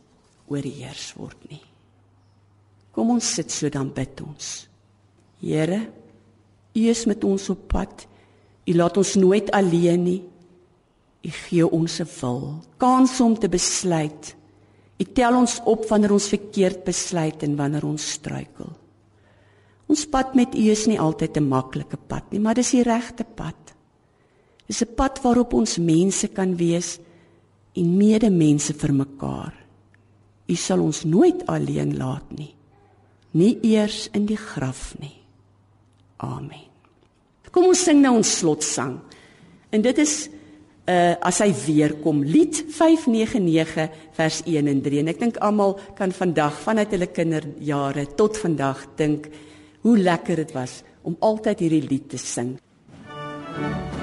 oorheers 0.46 1.12
word 1.16 1.38
nie. 1.50 1.62
Kom 2.92 3.10
ons 3.10 3.34
sit 3.34 3.50
so 3.50 3.68
dan 3.68 3.92
bid 3.92 4.20
ons. 4.20 4.68
Here, 5.40 5.88
U 6.74 6.88
is 6.88 7.04
met 7.06 7.24
ons 7.24 7.48
op 7.52 7.68
pad. 7.68 8.06
U 8.66 8.74
laat 8.74 8.96
ons 8.96 9.14
nooit 9.14 9.50
alleen 9.50 10.02
nie. 10.02 10.22
U 11.22 11.30
gee 11.30 11.66
ons 11.70 12.00
'n 12.00 12.08
wil, 12.20 12.62
kans 12.78 13.20
om 13.20 13.38
te 13.38 13.48
besluit. 13.48 14.36
U 14.98 15.04
tel 15.04 15.36
ons 15.36 15.60
op 15.64 15.88
wanneer 15.88 16.12
ons 16.12 16.28
verkeerd 16.28 16.84
besluit 16.84 17.42
en 17.42 17.56
wanneer 17.56 17.84
ons 17.84 18.10
struikel. 18.10 18.70
Ons 19.86 20.06
pad 20.06 20.34
met 20.34 20.54
U 20.54 20.70
is 20.70 20.86
nie 20.86 21.00
altyd 21.00 21.36
'n 21.36 21.48
maklike 21.48 21.96
pad 21.96 22.30
nie, 22.30 22.40
maar 22.40 22.54
dis 22.54 22.70
die 22.70 22.82
regte 22.82 23.24
pad. 23.24 23.74
Dis 24.66 24.82
'n 24.82 24.94
pad 24.94 25.20
waarop 25.22 25.52
ons 25.52 25.78
mense 25.78 26.28
kan 26.28 26.56
wees 26.56 26.98
en 27.74 27.96
medemense 27.96 28.74
vir 28.74 28.92
mekaar. 28.92 29.54
U 30.48 30.54
sal 30.54 30.80
ons 30.80 31.04
nooit 31.04 31.46
alleen 31.46 31.96
laat 31.96 32.30
nie. 32.30 32.54
Nie 33.30 33.58
eers 33.62 34.08
in 34.12 34.26
die 34.26 34.36
graf 34.36 34.94
nie. 34.98 35.22
Amen. 36.16 36.68
Kom 37.50 37.64
ons 37.64 37.84
sing 37.84 38.00
nou 38.00 38.16
ons 38.16 38.38
slotsang. 38.38 39.00
En 39.70 39.82
dit 39.82 39.98
is 39.98 40.28
uh 40.90 41.14
as 41.22 41.38
hy 41.38 41.52
weer 41.66 41.94
kom 42.02 42.24
lied 42.26 42.58
599 42.74 43.88
vers 44.18 44.42
1 44.46 44.66
en 44.66 44.82
3 44.82 44.98
en 44.98 45.12
ek 45.14 45.20
dink 45.20 45.38
almal 45.38 45.78
kan 45.94 46.10
vandag 46.10 46.58
vanuit 46.64 46.90
hulle 46.90 47.06
kinderjare 47.06 48.06
tot 48.18 48.36
vandag 48.36 48.86
dink 48.98 49.30
hoe 49.86 49.96
lekker 49.98 50.42
dit 50.42 50.52
was 50.58 50.82
om 51.02 51.16
altyd 51.20 51.58
hierdie 51.58 51.86
lied 51.86 52.08
te 52.10 52.18
sing. 52.18 52.56
jou 53.58 54.01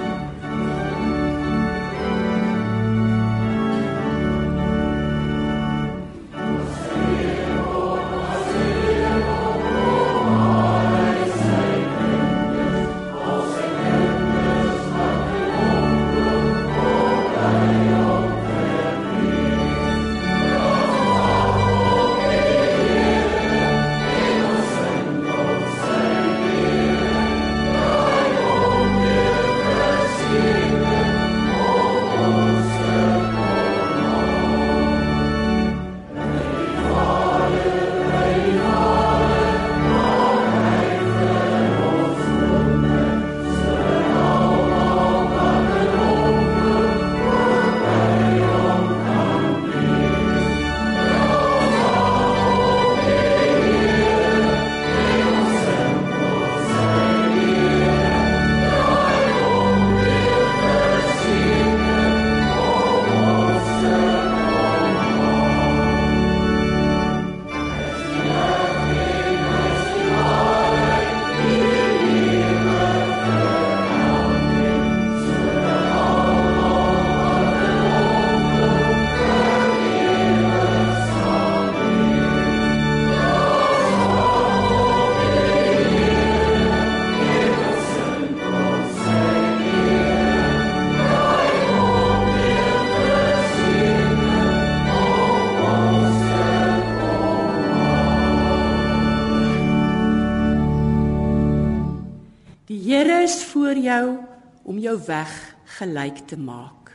weg 105.10 105.34
gelyk 105.80 106.24
te 106.30 106.38
maak. 106.38 106.94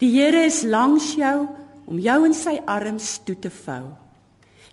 Die 0.00 0.10
Here 0.16 0.42
is 0.48 0.62
langs 0.64 1.14
jou 1.16 1.46
om 1.86 2.00
jou 2.02 2.18
in 2.26 2.34
sy 2.36 2.58
arms 2.66 3.20
toe 3.24 3.36
te 3.40 3.52
vou. 3.62 3.84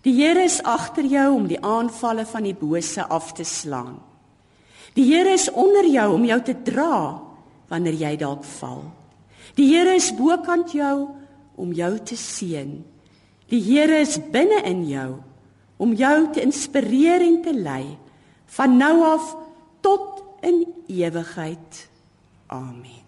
Die 0.03 0.15
Here 0.17 0.43
is 0.43 0.59
agter 0.67 1.05
jou 1.07 1.29
om 1.37 1.45
die 1.47 1.59
aanvalle 1.63 2.25
van 2.27 2.47
die 2.47 2.57
bose 2.57 3.05
af 3.07 3.31
te 3.37 3.45
slaan. 3.47 4.01
Die 4.97 5.05
Here 5.07 5.31
is 5.31 5.47
onder 5.51 5.87
jou 5.87 6.09
om 6.17 6.25
jou 6.27 6.39
te 6.43 6.55
dra 6.65 7.21
wanneer 7.71 7.95
jy 8.01 8.15
dalk 8.19 8.43
val. 8.59 8.83
Die 9.55 9.69
Here 9.71 9.95
is 9.95 10.11
bokant 10.17 10.73
jou 10.75 11.13
om 11.55 11.71
jou 11.73 11.93
te 12.03 12.17
seën. 12.19 12.75
Die 13.49 13.61
Here 13.63 14.01
is 14.01 14.17
binne 14.33 14.63
in 14.67 14.83
jou 14.89 15.21
om 15.83 15.95
jou 15.97 16.17
te 16.33 16.43
inspireer 16.43 17.23
en 17.23 17.39
te 17.45 17.53
lei 17.55 17.95
van 18.57 18.77
nou 18.77 18.93
af 19.07 19.31
tot 19.81 20.21
in 20.45 20.65
ewigheid. 20.91 21.92
Amen. 22.49 23.03